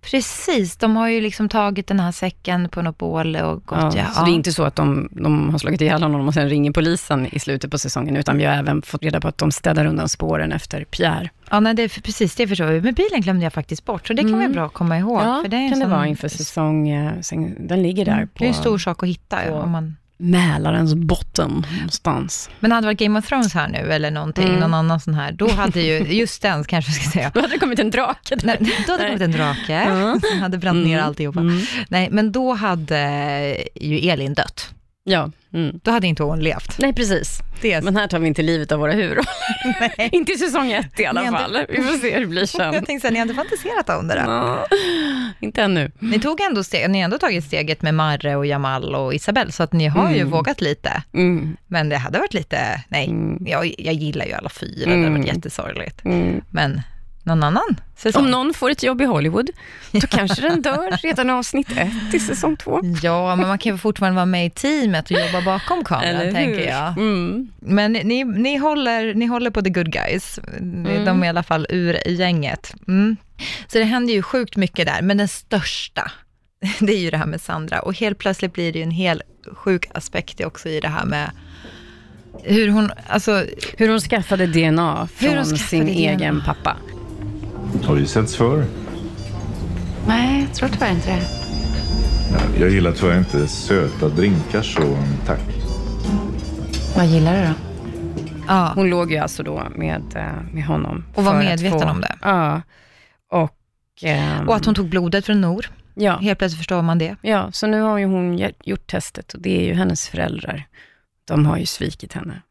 Precis, 0.00 0.76
de 0.76 0.96
har 0.96 1.08
ju 1.08 1.20
liksom 1.20 1.48
tagit 1.48 1.86
den 1.86 2.00
här 2.00 2.12
säcken 2.12 2.68
på 2.68 2.82
något 2.82 2.98
bål 2.98 3.36
och 3.36 3.64
gått. 3.66 3.78
Ja, 3.78 3.92
Ja, 3.96 4.04
så 4.06 4.24
det 4.24 4.30
är 4.30 4.34
inte 4.34 4.52
så 4.52 4.62
att 4.64 4.76
de, 4.76 5.08
de 5.12 5.50
har 5.50 5.58
slagit 5.58 5.80
ihjäl 5.80 6.02
honom 6.02 6.28
och 6.28 6.34
sen 6.34 6.48
ringer 6.48 6.72
polisen 6.72 7.26
i 7.32 7.38
slutet 7.38 7.70
på 7.70 7.78
säsongen, 7.78 8.16
utan 8.16 8.38
vi 8.38 8.44
har 8.44 8.54
även 8.54 8.82
fått 8.82 9.02
reda 9.02 9.20
på 9.20 9.28
att 9.28 9.38
de 9.38 9.52
städar 9.52 9.84
undan 9.86 10.08
spåren 10.08 10.52
efter 10.52 10.84
Pierre. 10.84 11.30
Ja, 11.50 11.60
nej, 11.60 11.74
det 11.74 11.82
är, 11.82 11.88
precis 12.02 12.34
det 12.34 12.48
förstår 12.48 12.66
vi. 12.66 12.80
Men 12.80 12.94
bilen 12.94 13.20
glömde 13.20 13.44
jag 13.44 13.52
faktiskt 13.52 13.84
bort, 13.84 14.06
så 14.06 14.12
det 14.12 14.22
kan 14.22 14.28
Mm. 14.28 14.40
vara 14.40 14.48
bra 14.52 14.66
att 14.66 14.72
komma 14.72 14.98
ihåg. 14.98 15.20
Ja, 15.22 15.38
för 15.42 15.48
det 15.48 15.68
kan 15.70 15.78
det 15.78 15.84
sån- 15.84 15.90
vara 15.90 16.06
inför 16.06 16.28
säsong, 16.28 16.88
eh, 16.88 17.12
den 17.58 17.82
ligger 17.82 18.04
där 18.04 18.24
på 18.26 18.30
Det 18.38 18.44
är 18.44 18.48
en 18.48 18.54
stor 18.54 18.78
sak 18.78 19.02
att 19.02 19.08
hitta. 19.08 19.36
på- 19.48 19.54
Om 19.54 19.70
man... 19.70 19.96
Mälarens 20.20 20.94
botten 20.94 21.66
någonstans. 21.76 22.50
Men 22.60 22.72
hade 22.72 22.82
det 22.82 22.86
varit 22.88 22.98
Game 22.98 23.18
of 23.18 23.26
Thrones 23.28 23.54
här 23.54 23.68
nu, 23.68 23.78
eller 23.92 24.10
någonting, 24.10 24.44
Mm. 24.48 24.60
någon 24.60 24.74
annan 24.74 25.00
sån 25.00 25.14
här, 25.14 25.32
då 25.32 25.50
hade 25.50 25.80
ju, 25.80 25.98
just 25.98 26.42
den 26.42 26.64
kanske 26.64 26.90
jag 26.92 27.00
ska 27.00 27.10
säga, 27.10 27.30
Då 27.34 27.40
hade 27.40 27.52
det 27.52 27.58
kommit 27.58 27.78
en 27.78 27.90
drake 27.90 28.36
där. 28.36 28.46
Nej, 28.60 28.72
då 28.86 28.92
hade 28.92 29.04
det 29.04 29.08
kommit 29.08 29.22
en 29.22 29.32
drake 29.32 29.72
Ja. 29.84 30.20
som 30.30 30.40
hade 30.40 30.58
bränt 30.58 30.86
ner 30.86 30.94
Mm. 30.94 31.06
alltihopa. 31.06 31.40
Mm. 31.40 31.60
Nej, 31.88 32.08
men 32.10 32.32
då 32.32 32.52
hade 32.52 33.56
ju 33.74 33.98
Elin 34.10 34.34
dött. 34.34 34.70
Ja. 35.08 35.30
Mm. 35.52 35.80
Då 35.82 35.90
hade 35.90 36.06
inte 36.06 36.22
hon 36.22 36.40
levt. 36.40 36.78
Nej, 36.78 36.92
precis. 36.92 37.40
Det 37.60 37.84
Men 37.84 37.96
här 37.96 38.06
tar 38.08 38.18
vi 38.18 38.26
inte 38.28 38.42
livet 38.42 38.72
av 38.72 38.78
våra 38.80 38.92
huvudroller. 38.92 39.28
Inte 40.14 40.32
i 40.32 40.36
säsong 40.36 40.72
ett 40.72 41.00
i 41.00 41.06
alla 41.06 41.20
Ni 41.20 41.26
ändå- 41.26 41.38
fall. 41.38 41.58
Vi 41.68 41.82
får 41.82 41.98
se 41.98 42.14
hur 42.14 42.20
det 42.20 42.26
blir 42.26 42.46
sen. 42.46 42.74
Jag 42.74 42.86
tänkte 42.86 43.00
säga, 43.08 43.12
ni 43.12 43.18
hade 43.18 43.34
fantiserat 43.34 43.88
om 43.90 44.08
det 44.08 44.14
där. 44.14 44.58
Inte 45.40 45.62
ännu. 45.62 45.90
Ni 45.98 46.20
tog 46.20 46.40
ändå 46.40 46.64
steg, 46.64 46.90
ni 46.90 46.98
har 46.98 47.04
ändå 47.04 47.18
tagit 47.18 47.44
steget 47.44 47.82
med 47.82 47.94
Marre 47.94 48.36
och 48.36 48.46
Jamal 48.46 48.94
och 48.94 49.14
Isabelle, 49.14 49.52
så 49.52 49.62
att 49.62 49.72
ni 49.72 49.86
har 49.86 50.10
ju 50.10 50.16
Mm. 50.16 50.30
vågat 50.30 50.60
lite. 50.60 51.02
Mm. 51.14 51.56
Men 51.66 51.88
det 51.88 51.96
hade 51.96 52.18
varit 52.18 52.34
lite, 52.34 52.84
nej, 52.88 53.06
Mm. 53.08 53.46
jag, 53.46 53.74
jag 53.78 53.94
gillar 53.94 54.26
ju 54.26 54.32
alla 54.32 54.48
fyra, 54.48 54.84
det 54.84 54.90
hade 54.90 55.06
Mm. 55.06 55.14
varit 55.20 55.26
jättesorgligt. 55.34 56.04
Mm. 56.04 56.40
Men 56.50 56.80
någon 57.28 57.42
annan 57.42 57.80
säsong? 57.96 58.24
Om 58.24 58.30
någon 58.30 58.54
får 58.54 58.70
ett 58.70 58.82
jobb 58.82 59.00
i 59.00 59.04
Hollywood, 59.04 59.50
då 59.92 60.06
kanske 60.10 60.42
den 60.42 60.62
dör 60.62 60.96
redan 61.02 61.30
i 61.30 61.32
avsnitt 61.32 61.70
ett 61.76 62.14
i 62.14 62.18
säsong 62.18 62.56
två. 62.56 62.80
Ja, 63.02 63.36
men 63.36 63.48
man 63.48 63.58
kan 63.58 63.72
ju 63.72 63.78
fortfarande 63.78 64.16
vara 64.16 64.26
med 64.26 64.46
i 64.46 64.50
teamet 64.50 65.04
och 65.10 65.10
jobba 65.10 65.40
bakom 65.40 65.84
kameran, 65.84 66.34
tänker 66.34 66.68
jag. 66.68 66.88
Mm. 66.98 67.48
Men 67.60 67.92
ni, 67.92 68.24
ni, 68.24 68.56
håller, 68.56 69.14
ni 69.14 69.26
håller 69.26 69.50
på 69.50 69.62
the 69.62 69.70
good 69.70 69.92
guys. 69.92 70.38
Mm. 70.58 71.04
De 71.04 71.22
är 71.22 71.26
i 71.26 71.28
alla 71.28 71.42
fall 71.42 71.66
ur 71.68 72.08
gänget. 72.08 72.74
Mm. 72.88 73.16
Så 73.66 73.78
det 73.78 73.84
händer 73.84 74.14
ju 74.14 74.22
sjukt 74.22 74.56
mycket 74.56 74.86
där, 74.86 75.02
men 75.02 75.16
den 75.16 75.28
största, 75.28 76.10
det 76.78 76.92
är 76.92 76.98
ju 76.98 77.10
det 77.10 77.16
här 77.16 77.26
med 77.26 77.40
Sandra. 77.40 77.80
Och 77.80 77.94
helt 77.94 78.18
plötsligt 78.18 78.52
blir 78.52 78.72
det 78.72 78.78
ju 78.78 78.82
en 78.82 78.90
hel 78.90 79.22
sjuk 79.52 79.86
aspekt 79.94 80.44
också 80.44 80.68
i 80.68 80.80
det 80.80 80.88
här 80.88 81.04
med 81.04 81.30
hur 82.42 82.68
hon, 82.68 82.90
alltså, 83.08 83.44
Hur 83.76 83.88
hon 83.88 84.00
skaffade 84.00 84.46
DNA 84.46 85.08
från 85.14 85.30
skaffade 85.30 85.58
sin 85.58 85.84
DNA. 85.84 85.92
egen 85.92 86.42
pappa. 86.46 86.76
Har 87.88 87.94
vi 87.94 88.06
setts 88.06 88.36
förr? 88.36 88.64
Nej, 90.06 90.40
jag 90.42 90.54
tror 90.54 90.68
tyvärr 90.68 90.90
inte 90.92 91.08
det. 91.10 91.22
Jag 92.60 92.70
gillar 92.70 92.92
tyvärr 92.92 93.18
inte 93.18 93.48
söta 93.48 94.08
drinkar 94.08 94.62
så 94.62 94.98
tack. 95.26 95.40
Vad 96.96 97.06
gillar 97.06 97.36
du 97.42 97.48
då? 97.48 97.54
ja. 98.48 98.72
Hon 98.74 98.90
låg 98.90 99.12
ju 99.12 99.18
alltså 99.18 99.42
då 99.42 99.62
med, 99.76 100.02
eh, 100.16 100.52
med 100.54 100.64
honom. 100.64 101.04
Och 101.14 101.24
var 101.24 101.32
för 101.32 101.38
medveten 101.38 101.80
få- 101.80 101.88
om 101.88 102.00
det. 102.00 102.18
Ja. 102.22 102.62
Och, 103.30 103.54
ehm, 104.02 104.48
Och 104.48 104.56
att 104.56 104.64
hon 104.64 104.74
tog 104.74 104.88
blodet 104.88 105.26
från 105.26 105.40
Nor. 105.40 105.66
ja, 105.94 106.16
Helt 106.16 106.38
plötsligt 106.38 106.58
förstår 106.58 106.82
man 106.82 106.98
det. 106.98 107.16
ja, 107.22 107.52
så 107.52 107.66
nu 107.66 107.80
har 107.80 107.98
ju 107.98 108.04
hon 108.06 108.38
gjort 108.64 108.86
testet 108.86 109.32
och 109.34 109.40
det 109.40 109.60
är 109.60 109.64
ju 109.66 109.74
hennes 109.74 110.08
föräldrar. 110.08 110.66
De 111.24 111.46
har 111.46 111.56
ju 111.58 111.66
svikit 111.66 112.12
henne. 112.12 112.42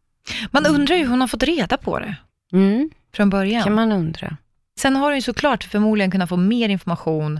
Man 0.51 0.65
undrar 0.65 0.95
ju 0.95 1.01
hur 1.03 1.09
hon 1.09 1.21
har 1.21 1.27
fått 1.27 1.43
reda 1.43 1.77
på 1.77 1.99
det 1.99 2.15
Mm, 2.53 2.89
från 3.15 3.29
början. 3.29 3.63
kan 3.63 3.73
man 3.75 3.91
undra. 3.91 4.37
Sen 4.77 4.95
har 4.95 5.05
hon 5.05 5.15
ju 5.15 5.21
såklart 5.21 5.63
förmodligen 5.63 6.11
kunnat 6.11 6.29
få 6.29 6.37
mer 6.37 6.69
information 6.69 7.39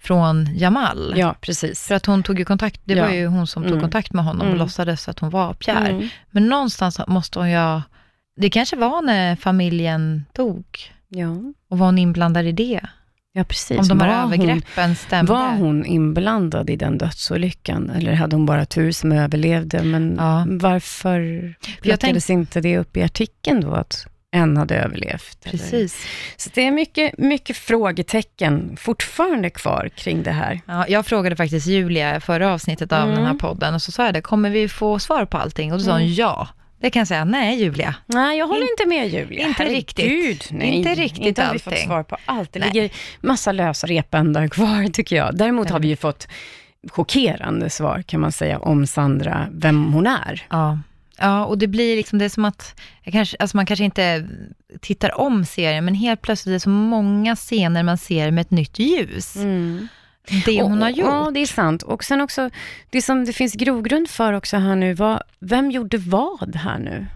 från 0.00 0.48
Jamal. 0.56 1.14
Ja, 1.16 1.34
precis. 1.40 1.86
För 1.86 1.94
att 1.94 2.06
hon 2.06 2.22
tog 2.22 2.38
ju 2.38 2.44
kontakt, 2.44 2.80
det 2.84 2.94
Ja. 2.94 3.04
var 3.06 3.12
ju 3.12 3.26
hon 3.26 3.46
som 3.46 3.62
tog 3.62 3.70
Mm. 3.72 3.82
kontakt 3.82 4.12
med 4.12 4.24
honom 4.24 4.40
och 4.40 4.46
Mm. 4.46 4.58
låtsades 4.58 5.08
att 5.08 5.18
hon 5.18 5.30
var 5.30 5.54
Pierre. 5.54 5.88
Mm. 5.88 6.08
Men 6.30 6.48
någonstans 6.48 7.00
måste 7.08 7.38
hon 7.38 7.50
ju, 7.50 7.80
det 8.36 8.50
kanske 8.50 8.76
var 8.76 9.02
när 9.02 9.36
familjen 9.36 10.24
dog 10.32 10.64
Ja. 11.08 11.36
och 11.68 11.78
var 11.78 11.86
hon 11.86 11.98
inblandad 11.98 12.46
i 12.46 12.52
det? 12.52 12.80
ja, 13.36 13.44
precis. 13.44 13.78
Om 13.78 13.88
de 13.88 14.00
här 14.00 14.08
Var 14.08 14.22
hon- 14.22 14.32
övergreppen 14.32 14.96
stämde? 14.96 15.32
Var 15.32 15.48
hon 15.48 15.84
inblandad 15.84 16.70
i 16.70 16.76
den 16.76 16.98
dödsolyckan? 16.98 17.90
Eller 17.90 18.12
hade 18.12 18.36
hon 18.36 18.46
bara 18.46 18.64
tur 18.66 18.92
som 18.92 19.12
överlevde? 19.12 19.82
Men 19.82 20.16
Ja. 20.18 20.46
varför 20.48 21.54
plockades 21.82 22.30
inte 22.30 22.60
det 22.60 22.78
upp 22.78 22.96
i 22.96 23.02
artikeln 23.02 23.60
då, 23.60 23.72
att 23.74 24.06
en 24.34 24.56
hade 24.56 24.74
överlevt? 24.76 25.38
eller? 25.42 25.50
Precis. 25.58 26.06
Så 26.36 26.50
det 26.54 26.66
är 26.66 26.70
mycket, 26.70 27.18
mycket 27.18 27.56
frågetecken 27.56 28.76
fortfarande 28.80 29.50
kvar 29.50 29.90
kring 29.96 30.22
det 30.22 30.30
här. 30.32 30.60
Ja, 30.66 30.84
jag 30.88 31.06
frågade 31.06 31.36
faktiskt 31.36 31.66
Julia 31.66 32.20
förra 32.20 32.52
avsnittet 32.52 32.92
av 32.92 33.02
Mm. 33.02 33.14
den 33.14 33.24
här 33.26 33.34
podden 33.34 33.74
och 33.74 33.82
så 33.82 33.92
sa 33.92 34.04
jag 34.04 34.14
det, 34.14 34.20
kommer 34.20 34.50
vi 34.50 34.68
få 34.68 34.98
svar 34.98 35.24
på 35.24 35.38
allting? 35.38 35.72
Och 35.72 35.78
då 35.78 35.84
sa 35.84 35.90
hon 35.92 36.00
Mm. 36.00 36.14
ja. 36.14 36.48
Det 36.80 36.90
kan 36.90 37.00
jag 37.00 37.08
säga, 37.08 37.24
nej 37.24 37.60
Julia. 37.60 37.94
Nej, 38.06 38.38
jag 38.38 38.46
håller 38.46 38.62
In- 38.62 38.68
inte 38.78 38.86
med 38.88 39.08
Julia. 39.08 39.46
inte 39.48 39.64
riktigt. 39.64 40.04
Herregud, 40.06 40.42
nej. 40.50 40.68
Inte 40.68 40.94
riktigt 40.94 41.24
Inte 41.26 41.42
har 41.42 41.52
vi 41.52 41.58
fått 41.58 41.78
svar 41.78 42.02
på 42.02 42.16
allt. 42.24 42.52
Det 42.52 42.58
Nej. 42.58 42.68
ligger 42.72 42.90
massa 43.20 43.52
lösa 43.52 43.86
repändar 43.86 44.48
kvar, 44.48 44.88
tycker 44.92 45.16
jag. 45.16 45.36
Däremot 45.36 45.70
har 45.70 45.80
vi 45.80 45.88
ju 45.88 45.96
fått 45.96 46.28
chockerande 46.90 47.70
svar, 47.70 48.02
kan 48.06 48.20
man 48.20 48.32
säga, 48.32 48.58
om 48.58 48.86
Sandra, 48.86 49.46
vem 49.52 49.92
hon 49.92 50.06
är. 50.06 50.42
Ja. 50.50 50.78
Ja, 51.18 51.44
och 51.44 51.58
det 51.58 51.66
blir 51.66 51.96
liksom, 51.96 52.18
det 52.18 52.24
är 52.24 52.28
som 52.28 52.44
att, 52.44 52.80
kanske, 53.04 53.36
alltså 53.40 53.56
man 53.56 53.66
kanske 53.66 53.84
inte 53.84 54.28
tittar 54.80 55.20
om 55.20 55.44
serien, 55.44 55.84
men 55.84 55.94
helt 55.94 56.22
plötsligt 56.22 56.50
är 56.50 56.52
det 56.52 56.60
så 56.60 56.68
många 56.70 57.36
scener 57.36 57.82
man 57.82 57.98
ser 57.98 58.30
med 58.30 58.40
ett 58.42 58.50
nytt 58.50 58.78
ljus. 58.78 59.34
Det 60.46 60.62
hon 60.62 60.82
har 60.82 60.90
Och- 60.90 60.96
gjort. 60.96 61.06
Ja, 61.06 61.30
det 61.34 61.40
är 61.40 61.46
sant. 61.46 61.82
Och 61.82 62.04
sen 62.04 62.20
också, 62.20 62.50
det 62.90 63.02
som 63.02 63.24
det 63.24 63.32
finns 63.32 63.52
grogrund 63.54 64.10
för 64.10 64.32
också 64.32 64.56
här 64.56 64.76
nu, 64.76 64.94
var, 64.94 65.22
vem 65.40 65.70
gjorde 65.70 65.98
vad 65.98 66.56
här 66.56 66.78
nu? 66.78 67.06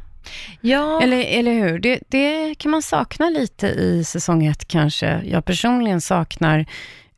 Ja, 0.60 1.02
Eller, 1.02 1.24
eller 1.24 1.52
hur? 1.52 1.78
Det, 1.78 2.00
det 2.08 2.54
kan 2.54 2.70
man 2.70 2.82
sakna 2.82 3.30
lite 3.30 3.66
i 3.66 4.04
säsong 4.04 4.46
ett 4.46 4.68
kanske. 4.68 5.20
Jag 5.24 5.44
personligen 5.44 6.00
saknar 6.00 6.66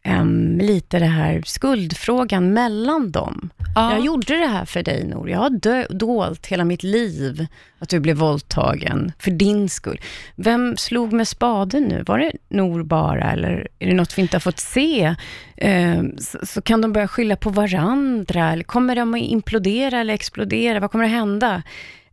em, 0.02 0.58
lite 0.58 0.98
det 0.98 1.04
här 1.06 1.42
skuldfrågan 1.46 2.52
mellan 2.52 3.10
dem. 3.10 3.50
ja. 3.74 3.92
Jag 3.92 4.04
gjorde 4.04 4.36
det 4.36 4.46
här 4.46 4.64
för 4.64 4.82
dig 4.82 5.04
Nor. 5.04 5.30
Jag 5.30 5.38
har 5.38 5.50
dö- 5.50 5.86
dolt 5.90 6.46
hela 6.46 6.64
mitt 6.64 6.82
liv 6.82 7.46
att 7.78 7.88
du 7.88 8.00
blev 8.00 8.16
våldtagen 8.16 9.12
för 9.18 9.30
din 9.30 9.68
skull. 9.68 10.00
Vem 10.36 10.76
slog 10.76 11.12
med 11.12 11.28
spaden 11.28 11.82
nu? 11.82 12.02
Var 12.06 12.18
det 12.18 12.32
Nor 12.48 12.82
bara 12.82 13.32
eller 13.32 13.68
är 13.78 13.86
det 13.86 13.94
något 13.94 14.18
vi 14.18 14.22
inte 14.22 14.36
har 14.36 14.40
fått 14.40 14.58
se? 14.60 15.14
Em, 15.56 16.18
så, 16.18 16.38
så 16.46 16.62
kan 16.62 16.80
de 16.80 16.92
börja 16.92 17.08
skylla 17.08 17.36
på 17.36 17.50
varandra 17.50 18.52
eller 18.52 18.64
kommer 18.64 18.96
de 18.96 19.14
att 19.14 19.20
implodera 19.20 20.00
eller 20.00 20.14
explodera? 20.14 20.80
Vad 20.80 20.90
kommer 20.90 21.04
att 21.04 21.10
hända? 21.10 21.62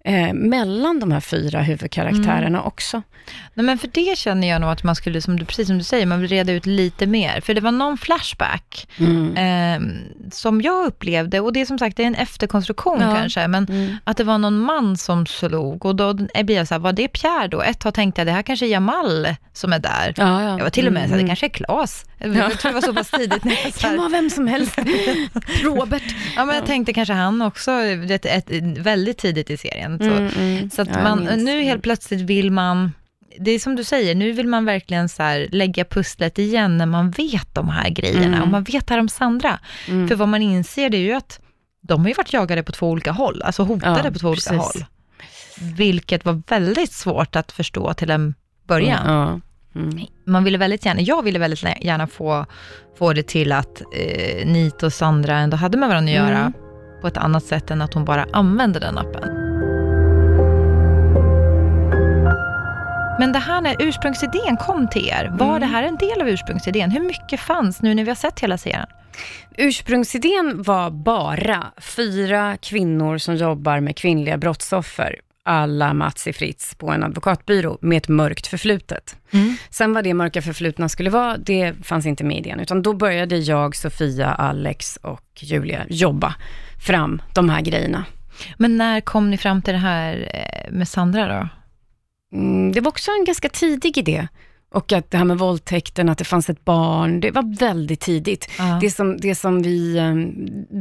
Eh, 0.07 0.33
mellan 0.33 0.99
de 0.99 1.11
här 1.11 1.19
fyra 1.19 1.61
huvudkaraktärerna 1.61 2.63
också. 2.63 3.01
Nej, 3.53 3.65
men 3.65 3.77
för 3.77 3.89
det 3.93 4.17
känner 4.17 4.47
jag 4.47 4.61
nog 4.61 4.69
att 4.69 4.83
man 4.83 4.95
skulle, 4.95 5.21
som 5.21 5.39
du, 5.39 5.45
precis 5.45 5.67
som 5.67 5.77
du 5.77 5.83
säger, 5.83 6.05
man 6.05 6.21
vill 6.21 6.29
reda 6.29 6.53
ut 6.53 6.65
lite 6.65 7.05
mer. 7.07 7.41
För 7.41 7.53
det 7.53 7.61
var 7.61 7.71
någon 7.71 7.97
flashback 7.97 8.87
eh, 9.35 9.81
som 10.31 10.61
jag 10.61 10.85
upplevde, 10.85 11.39
och 11.39 11.53
det 11.53 11.61
är 11.61 11.65
som 11.65 11.79
sagt 11.79 11.97
det 11.97 12.03
är 12.03 12.07
en 12.07 12.15
efterkonstruktion 12.15 13.01
Ja. 13.01 13.15
kanske, 13.15 13.47
men 13.47 13.65
Mm. 13.65 13.95
att 14.03 14.17
det 14.17 14.23
var 14.23 14.37
någon 14.37 14.59
man 14.59 14.97
som 14.97 15.25
slog. 15.25 15.85
Och 15.85 15.95
då 15.95 16.13
blir 16.13 16.51
jag 16.55 16.67
så 16.67 16.73
här, 16.73 16.79
var 16.79 16.93
det 16.93 17.07
Pierre 17.07 17.47
då? 17.47 17.61
Ett 17.61 17.79
tag 17.79 17.93
tänkte 17.93 18.21
jag, 18.21 18.27
det 18.27 18.31
här 18.31 18.41
kanske 18.41 18.65
är 18.65 18.69
Jamal 18.69 19.27
som 19.53 19.73
är 19.73 19.79
där. 19.79 20.13
Ja, 20.17 20.41
ja. 20.43 20.49
Jag 20.57 20.63
var 20.63 20.69
till 20.69 20.87
och 20.87 20.93
med 20.93 21.03
så 21.03 21.09
här, 21.09 21.15
det 21.15 21.21
Mm. 21.21 21.27
kanske 21.27 21.45
är 21.45 21.49
Klas. 21.49 22.05
Jag 22.19 22.59
tror 22.59 22.71
det 22.71 22.75
var 22.75 22.81
så 22.81 22.93
pass 22.93 23.11
tidigt. 23.11 23.43
När 23.43 23.51
jag, 23.63 23.73
så 23.73 23.79
kan 23.79 23.97
vara 23.97 24.09
vem 24.09 24.29
som 24.29 24.47
helst. 24.47 24.77
Robert. 25.63 26.03
ja, 26.35 26.45
men 26.45 26.55
jag 26.55 26.65
tänkte 26.65 26.93
kanske 26.93 27.13
han 27.13 27.41
också, 27.41 27.71
ett, 27.71 28.25
ett, 28.25 28.45
väldigt 28.77 29.17
tidigt 29.17 29.49
i 29.49 29.57
serien. 29.57 29.96
Så, 29.97 30.05
Mm, 30.11 30.27
mm. 30.35 30.69
så 30.69 30.81
att 30.81 30.87
Ja, 30.87 31.03
man, 31.03 31.23
nu 31.23 31.61
helt 31.61 31.83
plötsligt 31.83 32.21
vill 32.21 32.51
man, 32.51 32.91
det 33.39 33.51
är 33.51 33.59
som 33.59 33.75
du 33.75 33.83
säger, 33.83 34.15
nu 34.15 34.31
vill 34.31 34.47
man 34.47 34.65
verkligen 34.65 35.09
så 35.09 35.45
lägga 35.51 35.85
pusslet 35.85 36.39
igen 36.39 36.77
när 36.77 36.85
man 36.85 37.11
vet 37.11 37.55
de 37.55 37.69
här 37.69 37.89
grejerna 37.89 38.25
Mm. 38.27 38.41
och 38.41 38.47
man 38.47 38.63
vet 38.63 38.89
här 38.89 38.99
om 38.99 39.09
Sandra. 39.09 39.59
Mm. 39.87 40.07
För 40.07 40.15
vad 40.15 40.27
man 40.27 40.41
inser 40.41 40.89
det 40.89 40.97
är 40.97 41.01
ju 41.01 41.13
att 41.13 41.39
de 41.81 42.01
har 42.01 42.07
ju 42.07 42.13
varit 42.13 42.33
jagade 42.33 42.63
på 42.63 42.71
två 42.71 42.89
olika 42.89 43.11
håll, 43.11 43.41
alltså 43.41 43.63
hotade 43.63 44.01
Ja, 44.05 44.11
på 44.11 44.19
två 44.19 44.27
olika 44.29 44.49
precis. 44.53 44.81
håll. 44.81 44.85
Vilket 45.75 46.25
var 46.25 46.41
väldigt 46.47 46.91
svårt 46.91 47.35
att 47.35 47.51
förstå 47.51 47.93
till 47.93 48.09
en 48.09 48.33
början. 48.67 48.99
Ja. 49.05 49.39
Mm. 49.81 50.05
Man 50.25 50.43
ville 50.43 50.57
väldigt 50.57 50.85
gärna, 50.85 51.01
jag 51.01 51.23
ville 51.23 51.39
väldigt 51.39 51.63
gärna 51.81 52.07
få, 52.07 52.45
få 52.97 53.13
det 53.13 53.27
till 53.27 53.51
att 53.51 53.81
eh, 53.81 54.47
Nit 54.47 54.83
och 54.83 54.93
Sandra 54.93 55.37
ändå 55.37 55.57
hade 55.57 55.77
med 55.77 55.89
varandra 55.89 56.11
att 56.11 56.17
göra 56.17 56.39
Mm. 56.39 56.53
på 57.01 57.07
ett 57.07 57.17
annat 57.17 57.43
sätt 57.43 57.71
än 57.71 57.81
att 57.81 57.93
hon 57.93 58.05
bara 58.05 58.25
använde 58.33 58.79
den 58.79 58.97
appen. 58.97 59.46
Men 63.19 63.31
det 63.31 63.39
här 63.39 63.61
när 63.61 63.75
ursprungsidén 63.79 64.57
kom 64.57 64.87
till 64.87 65.07
er, 65.09 65.29
var 65.33 65.47
Mm. 65.47 65.59
det 65.59 65.65
här 65.65 65.83
en 65.83 65.95
del 65.95 66.21
av 66.21 66.29
ursprungsidén? 66.29 66.91
Hur 66.91 66.99
mycket 67.01 67.39
fanns 67.39 67.81
nu 67.81 67.93
när 67.93 68.03
vi 68.03 68.09
har 68.09 68.15
sett 68.15 68.39
hela 68.39 68.57
serien? 68.57 68.85
Ursprungsidén 69.57 70.61
var 70.63 70.89
bara 70.89 71.65
fyra 71.77 72.57
kvinnor 72.61 73.17
som 73.17 73.35
jobbar 73.35 73.79
med 73.79 73.95
kvinnliga 73.95 74.37
brottsoffer, 74.37 75.15
alla 75.43 75.93
Mats 75.93 76.27
i 76.27 76.33
Fritz 76.33 76.75
på 76.75 76.91
en 76.91 77.03
advokatbyrå 77.03 77.77
med 77.81 77.97
ett 77.97 78.07
mörkt 78.07 78.47
förflutet. 78.47 79.15
Sen 79.69 79.93
vad 79.93 80.03
det 80.03 80.13
mörka 80.13 80.41
förflutna 80.41 80.89
skulle 80.89 81.09
vara, 81.09 81.37
det 81.37 81.73
fanns 81.83 82.05
inte 82.05 82.23
med 82.23 82.35
i 82.35 82.39
idén, 82.39 82.59
utan 82.59 82.81
då 82.81 82.93
började 82.93 83.37
jag, 83.37 83.75
Sofia, 83.75 84.33
Alex 84.33 84.97
och 85.01 85.21
Julia 85.39 85.85
jobba 85.89 86.35
fram 86.85 87.21
de 87.33 87.49
här 87.49 87.61
grejerna. 87.61 88.05
Men 88.57 88.77
när 88.77 89.01
kom 89.01 89.29
ni 89.31 89.37
fram 89.37 89.61
till 89.61 89.73
det 89.73 89.79
här 89.79 90.29
eh, 90.33 90.71
med 90.71 90.87
Sandra 90.87 91.27
då? 91.39 91.47
Mm, 92.33 92.71
det 92.71 92.81
var 92.81 92.89
också 92.89 93.11
en 93.11 93.25
ganska 93.25 93.49
tidig 93.49 93.97
idé. 93.97 94.27
Och 94.69 94.91
att 94.91 95.11
det 95.11 95.17
här 95.17 95.25
med 95.25 95.37
våldtäkten, 95.37 96.09
att 96.09 96.17
det 96.17 96.25
fanns 96.25 96.49
ett 96.49 96.65
barn, 96.65 97.19
det 97.19 97.31
var 97.31 97.57
väldigt 97.59 97.99
tidigt. 97.99 98.49
Ja. 98.57 98.77
Det 98.81 98.91
som, 98.91 99.17
det 99.17 99.35
som 99.35 99.61
vi, 99.61 99.97
eh, 99.97 100.15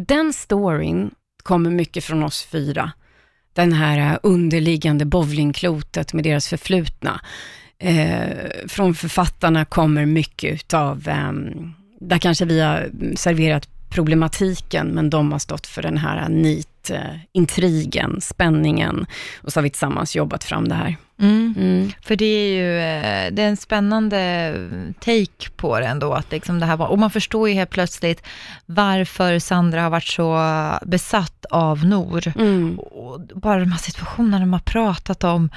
den 0.06 0.32
storyn 0.32 1.10
kommer 1.42 1.70
mycket 1.70 2.04
från 2.04 2.22
oss 2.22 2.44
fyra. 2.44 2.92
Den 3.52 3.72
här 3.72 4.12
eh, 4.12 4.18
underliggande 4.22 5.04
bowlingklotet 5.04 6.12
med 6.12 6.24
deras 6.24 6.48
förflutna. 6.48 7.20
Eh, 7.78 8.66
från 8.68 8.94
författarna 8.94 9.64
kommer 9.64 10.06
mycket 10.06 10.54
utav, 10.54 11.08
eh, 11.08 11.32
där 12.00 12.18
kanske 12.18 12.44
vi 12.44 12.60
har 12.60 12.90
serverat 13.16 13.68
problematiken, 13.88 14.86
men 14.86 15.10
de 15.10 15.32
har 15.32 15.38
stått 15.38 15.66
för 15.66 15.82
den 15.82 15.98
här 15.98 16.28
nit, 16.28 16.90
eh, 16.90 17.16
intrigen, 17.32 18.20
spänningen. 18.20 19.06
Och 19.42 19.52
så 19.52 19.58
har 19.58 19.62
vi 19.62 19.70
tillsammans 19.70 20.16
jobbat 20.16 20.44
fram 20.44 20.68
det 20.68 20.74
här. 20.74 20.96
Mm. 21.18 21.54
Mm. 21.56 21.92
För 22.02 22.16
det 22.16 22.24
är 22.24 22.56
ju 22.56 22.78
eh, 22.78 23.32
det 23.32 23.42
är 23.42 23.48
en 23.48 23.56
spännande 23.56 24.52
take 25.00 25.50
på 25.56 25.80
det 25.80 25.86
ändå. 25.86 26.12
Att 26.12 26.32
liksom 26.32 26.60
det 26.60 26.66
här 26.66 26.76
var, 26.76 26.86
och 26.86 26.98
man 26.98 27.10
förstår 27.10 27.48
ju 27.48 27.54
helt 27.54 27.70
plötsligt 27.70 28.22
varför 28.66 29.38
Sandra 29.38 29.82
har 29.82 29.90
varit 29.90 30.04
så 30.04 30.40
besatt 30.82 31.44
av 31.50 31.84
Nor. 31.84 32.32
Mm. 32.36 32.78
Och 32.78 33.20
bara 33.20 33.60
de 33.60 33.72
här 33.72 33.78
situationerna 33.78 34.38
de 34.38 34.52
har 34.52 34.60
pratat 34.60 35.24
om. 35.24 35.50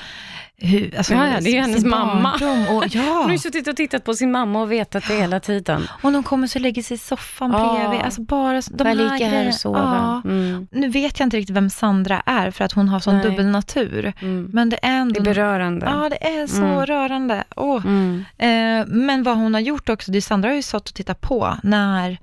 Hur, 0.62 0.98
alltså, 0.98 1.14
Ja, 1.14 1.28
ja, 1.28 1.40
det 1.42 1.50
är 1.50 1.54
ju 1.54 1.60
hennes 1.60 1.86
mamma. 1.86 2.34
Och, 2.34 2.40
Hon 2.76 2.84
ja, 2.92 3.02
har 3.02 3.32
ju 3.32 3.38
suttit 3.38 3.68
och 3.68 3.76
tittat 3.76 4.04
på 4.04 4.14
sin 4.14 4.32
mamma 4.32 4.62
och 4.62 4.72
vetat 4.72 5.04
det 5.08 5.14
hela 5.14 5.40
tiden. 5.40 5.88
och 6.02 6.12
de 6.12 6.24
kommer 6.24 6.48
så 6.48 6.60
lägger 6.60 6.84
sig 6.84 6.96
i 6.96 6.98
soffan 6.98 7.52
Ja. 7.52 7.78
bredvid. 7.80 8.02
Alltså 8.06 8.22
bara 8.22 8.62
de 8.72 8.84
här 8.88 8.96
ligga 8.96 9.28
här 9.30 9.48
och 9.48 9.54
sova? 9.54 10.22
Ja. 10.24 10.30
Mm. 10.32 10.68
Nu 10.72 10.90
vet 10.90 11.20
jag 11.20 11.26
inte 11.28 11.38
riktigt 11.38 11.56
vem 11.56 11.70
Sandra 11.70 12.22
är, 12.26 12.52
för 12.52 12.66
att 12.66 12.72
hon 12.72 12.90
har 12.90 13.00
sån 13.00 13.16
Nej. 13.18 13.24
dubbel 13.24 13.46
natur. 13.46 14.14
Mm. 14.22 14.50
Men 14.54 14.70
det 14.70 14.80
är 14.82 14.92
ändå... 14.92 15.14
Det 15.14 15.30
är 15.30 15.34
berörande. 15.34 15.86
Ja, 15.86 16.10
det 16.10 16.28
är 16.28 16.48
så 16.48 16.64
Mm. 16.64 16.86
rörande. 16.86 17.44
Mm. 17.86 18.26
Eh, 18.38 18.88
men 18.88 19.24
vad 19.24 19.38
hon 19.38 19.54
har 19.54 19.62
gjort 19.62 19.90
också, 19.90 20.12
det 20.12 20.18
är 20.18 20.22
Sandra 20.22 20.50
har 20.50 20.56
ju 20.56 20.62
stått 20.62 20.90
och 20.90 20.96
tittat 20.96 21.22
på 21.22 21.58
när 21.64 22.18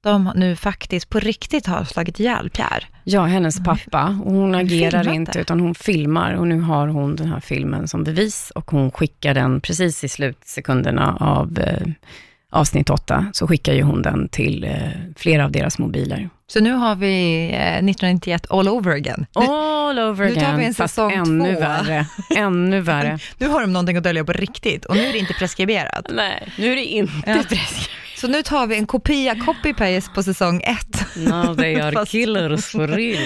de 0.00 0.32
nu 0.34 0.56
faktiskt 0.56 1.10
på 1.10 1.20
riktigt 1.20 1.66
har 1.66 1.84
slagit 1.84 2.20
ihjäl 2.20 2.50
Pierre. 2.50 2.84
Ja, 3.04 3.24
hennes 3.24 3.64
pappa. 3.64 4.18
Och 4.24 4.32
hon 4.32 4.54
agerar 4.54 5.02
filmat 5.02 5.14
inte, 5.14 5.40
utan 5.40 5.60
hon 5.60 5.74
filmar. 5.74 6.34
Och 6.34 6.48
nu 6.48 6.60
har 6.60 6.88
hon 6.88 7.16
den 7.16 7.28
här 7.28 7.40
filmen 7.40 7.88
som 7.88 8.04
bevis 8.04 8.52
och 8.54 8.70
hon 8.70 8.90
skickar 8.90 9.34
den 9.34 9.60
precis 9.60 10.04
i 10.04 10.08
slutsekunderna 10.08 11.16
av 11.20 11.58
eh, 11.58 11.88
avsnitt 12.50 12.90
åtta, 12.90 13.26
så 13.32 13.46
skickar 13.46 13.72
ju 13.72 13.82
hon 13.82 14.02
den 14.02 14.28
till 14.28 14.64
eh, 14.64 14.72
flera 15.16 15.44
av 15.44 15.52
deras 15.52 15.78
mobiler. 15.78 16.30
Så 16.52 16.60
nu 16.60 16.72
har 16.72 16.94
vi 16.96 17.44
eh, 17.52 17.58
1991 17.76 18.46
all 18.50 18.68
over 18.68 18.92
again. 18.94 19.26
All 19.32 19.98
over 19.98 20.26
nu 20.28 20.34
tar 20.34 20.40
again, 20.42 20.58
vi 20.58 20.64
en 20.64 20.74
fast 20.74 20.94
säsong 20.94 21.12
ännu 21.12 21.54
två. 21.54 21.60
värre. 21.60 22.06
Ännu 22.36 22.80
värre. 22.80 23.18
Nu 23.38 23.48
har 23.48 23.60
de 23.60 23.72
någonting 23.72 23.96
att 23.96 24.02
dölja 24.04 24.24
på 24.24 24.32
riktigt 24.32 24.84
och 24.84 24.96
nu 24.96 25.06
är 25.06 25.12
det 25.12 25.18
inte 25.18 25.34
preskriberat. 25.34 26.06
Nej, 26.14 26.48
nu 26.58 26.72
är 26.72 26.76
det 26.76 26.84
inte 26.84 27.12
Ja. 27.26 27.34
preskriberat. 27.34 27.88
Så 28.16 28.28
nu 28.28 28.42
tar 28.42 28.66
vi 28.66 28.76
en 28.78 28.86
kopia, 28.86 29.34
copy-paste 29.34 30.14
på 30.14 30.22
säsong 30.22 30.62
ett. 30.64 31.16
Now 31.16 31.54
they 31.56 31.80
are 31.80 31.92
Fast- 31.92 32.10
killers 32.12 32.66
for 32.66 32.88
real. 32.88 33.22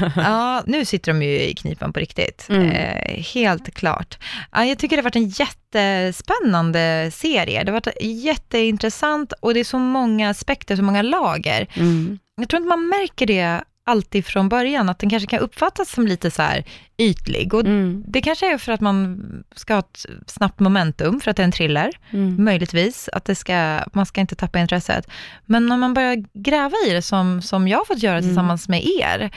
Ja, 0.16 0.62
nu 0.66 0.84
sitter 0.84 1.12
de 1.12 1.22
ju 1.22 1.40
i 1.42 1.54
knipan 1.54 1.92
på 1.92 2.00
riktigt. 2.00 2.46
Mm. 2.48 2.70
Eh, 2.70 3.22
helt 3.34 3.74
klart. 3.74 4.18
Ja, 4.52 4.64
jag 4.64 4.78
tycker 4.78 4.96
det 4.96 5.00
har 5.00 5.04
varit 5.04 5.16
en 5.16 5.28
jättespännande 5.28 7.10
serie. 7.14 7.64
Det 7.64 7.72
har 7.72 7.80
varit 7.80 7.96
jätteintressant 8.02 9.32
och 9.40 9.54
det 9.54 9.60
är 9.60 9.64
så 9.64 9.78
många 9.78 10.30
aspekter, 10.30 10.76
så 10.76 10.82
många 10.82 11.02
lager. 11.02 11.66
Mm. 11.74 12.18
Jag 12.42 12.48
tror 12.48 12.58
inte 12.62 12.68
man 12.68 12.88
märker 12.88 13.26
det 13.26 13.64
alltid 13.84 14.26
från 14.26 14.48
början, 14.48 14.88
att 14.88 14.98
den 14.98 15.10
kanske 15.10 15.26
kan 15.26 15.38
uppfattas 15.38 15.90
som 15.90 16.06
lite 16.06 16.30
så 16.30 16.42
här 16.42 16.64
ytlig. 16.98 17.54
Och 17.54 17.60
Mm. 17.60 18.04
det 18.06 18.20
kanske 18.22 18.52
är 18.54 18.58
för 18.58 18.72
att 18.72 18.80
man 18.80 19.20
ska 19.54 19.74
ha 19.74 19.80
ett 19.80 20.06
snabbt 20.26 20.60
momentum, 20.60 21.20
för 21.20 21.30
att 21.30 21.36
det 21.36 21.42
är 21.42 21.44
en 21.44 21.52
thriller. 21.52 21.90
Mm. 22.10 22.44
Möjligtvis, 22.44 23.08
att 23.12 23.24
det 23.24 23.34
ska, 23.34 23.80
man 23.92 24.06
ska 24.06 24.20
inte 24.20 24.34
tappa 24.34 24.58
intresset. 24.58 25.06
Men 25.46 25.66
när 25.66 25.76
man 25.76 25.94
börjar 25.94 26.24
gräva 26.34 26.74
i 26.86 26.90
det, 26.90 27.02
som, 27.02 27.42
som 27.42 27.68
jag 27.68 27.78
har 27.78 27.84
fått 27.84 28.02
göra 28.02 28.18
Mm. 28.18 28.28
tillsammans 28.30 28.68
med 28.68 28.84
er, 28.84 29.30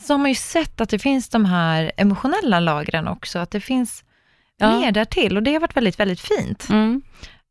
så 0.00 0.12
har 0.12 0.18
man 0.18 0.30
ju 0.30 0.34
sett 0.34 0.80
att 0.80 0.88
det 0.88 0.98
finns 0.98 1.28
de 1.28 1.44
här 1.44 1.92
emotionella 1.96 2.60
lagren 2.60 3.08
också, 3.08 3.38
att 3.38 3.50
det 3.50 3.60
finns 3.60 4.04
Ja. 4.56 4.80
mer 4.80 4.92
därtill. 4.92 5.36
Och 5.36 5.42
det 5.42 5.52
har 5.52 5.60
varit 5.60 5.76
väldigt, 5.76 6.00
väldigt 6.00 6.20
fint. 6.20 6.68
Mm. 6.70 7.02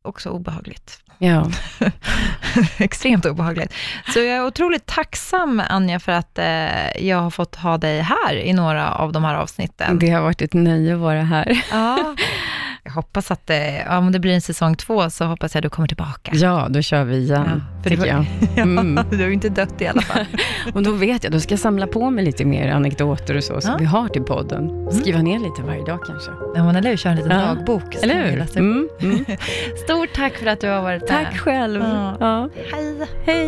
Också 0.02 0.30
obehagligt. 0.30 1.00
Ja. 1.24 1.52
Extremt 2.78 3.26
obehagligt. 3.26 3.74
Så 4.14 4.20
jag 4.20 4.28
är 4.28 4.46
otroligt 4.46 4.86
tacksam, 4.86 5.62
Anja, 5.70 6.00
för 6.00 6.12
att 6.12 6.40
eh, 6.40 7.06
jag 7.08 7.18
har 7.18 7.30
fått 7.30 7.56
ha 7.56 7.78
dig 7.78 8.02
här 8.02 8.36
i 8.36 8.54
några 8.54 8.94
av 8.94 9.12
de 9.12 9.24
här 9.24 9.36
avsnitten. 9.36 10.00
Det 10.00 10.10
har 10.10 10.22
varit 10.22 10.42
ett 10.42 10.54
nöje 10.54 10.94
att 10.94 11.00
vara 11.00 11.24
här. 11.24 11.64
Ja. 11.72 12.16
Jag 12.86 12.92
hoppas 12.92 13.32
att 13.32 13.48
det, 13.48 13.84
ja, 13.88 13.98
om 13.98 14.12
det 14.12 14.20
blir 14.20 14.34
en 14.34 14.42
säsong 14.42 14.76
två, 14.76 15.10
så 15.10 15.26
hoppas 15.26 15.54
jag 15.56 15.64
du 15.64 15.70
kommer 15.70 15.88
tillbaka. 15.88 16.32
Ja, 16.34 16.68
då 16.70 16.82
kör 16.82 17.04
vi 17.04 17.18
igen, 17.18 17.64
Ja, 17.84 17.90
tycker 17.90 18.06
jag. 18.06 18.26
Mm. 18.58 19.00
Du 19.12 19.18
har 19.18 19.28
ju 19.28 19.34
inte 19.34 19.50
dött 19.50 19.82
i 19.82 19.88
alla 19.88 20.02
fall. 20.02 20.26
Och 20.74 20.84
då 20.84 20.92
vet 20.92 21.24
jag, 21.24 21.34
då 21.34 21.40
ska 21.40 21.52
jag 21.54 21.60
samla 21.60 21.88
på 21.88 22.10
mig 22.10 22.26
lite 22.26 22.46
mer 22.46 22.72
anekdoter 22.72 23.38
och 23.38 23.44
så, 23.44 23.62
som 23.62 23.72
Ja. 23.72 23.78
vi 23.78 23.86
har 23.86 24.08
till 24.08 24.22
podden. 24.24 24.92
Skriva 24.92 25.22
ner 25.22 25.40
lite 25.40 25.62
varje 25.62 25.86
dag 25.86 26.00
kanske. 26.08 26.32
Ja, 26.56 26.64
men 26.64 26.76
eller 26.76 26.90
hur, 26.90 26.98
kör 26.98 27.10
en 27.10 27.16
liten 27.16 27.32
Ja. 27.32 27.46
dagbok. 27.46 27.96
Eller 28.04 28.16
hur? 28.32 28.58
Mm. 28.60 28.90
Mm. 29.02 29.26
Stort 29.86 30.14
tack 30.16 30.34
för 30.34 30.46
att 30.46 30.62
du 30.62 30.68
har 30.68 30.82
varit 30.82 31.02
med. 31.02 31.10
Tack 31.10 31.38
själv. 31.38 31.82
Ja. 32.20 32.50
Hej. 32.72 33.08
Hej. 33.26 33.48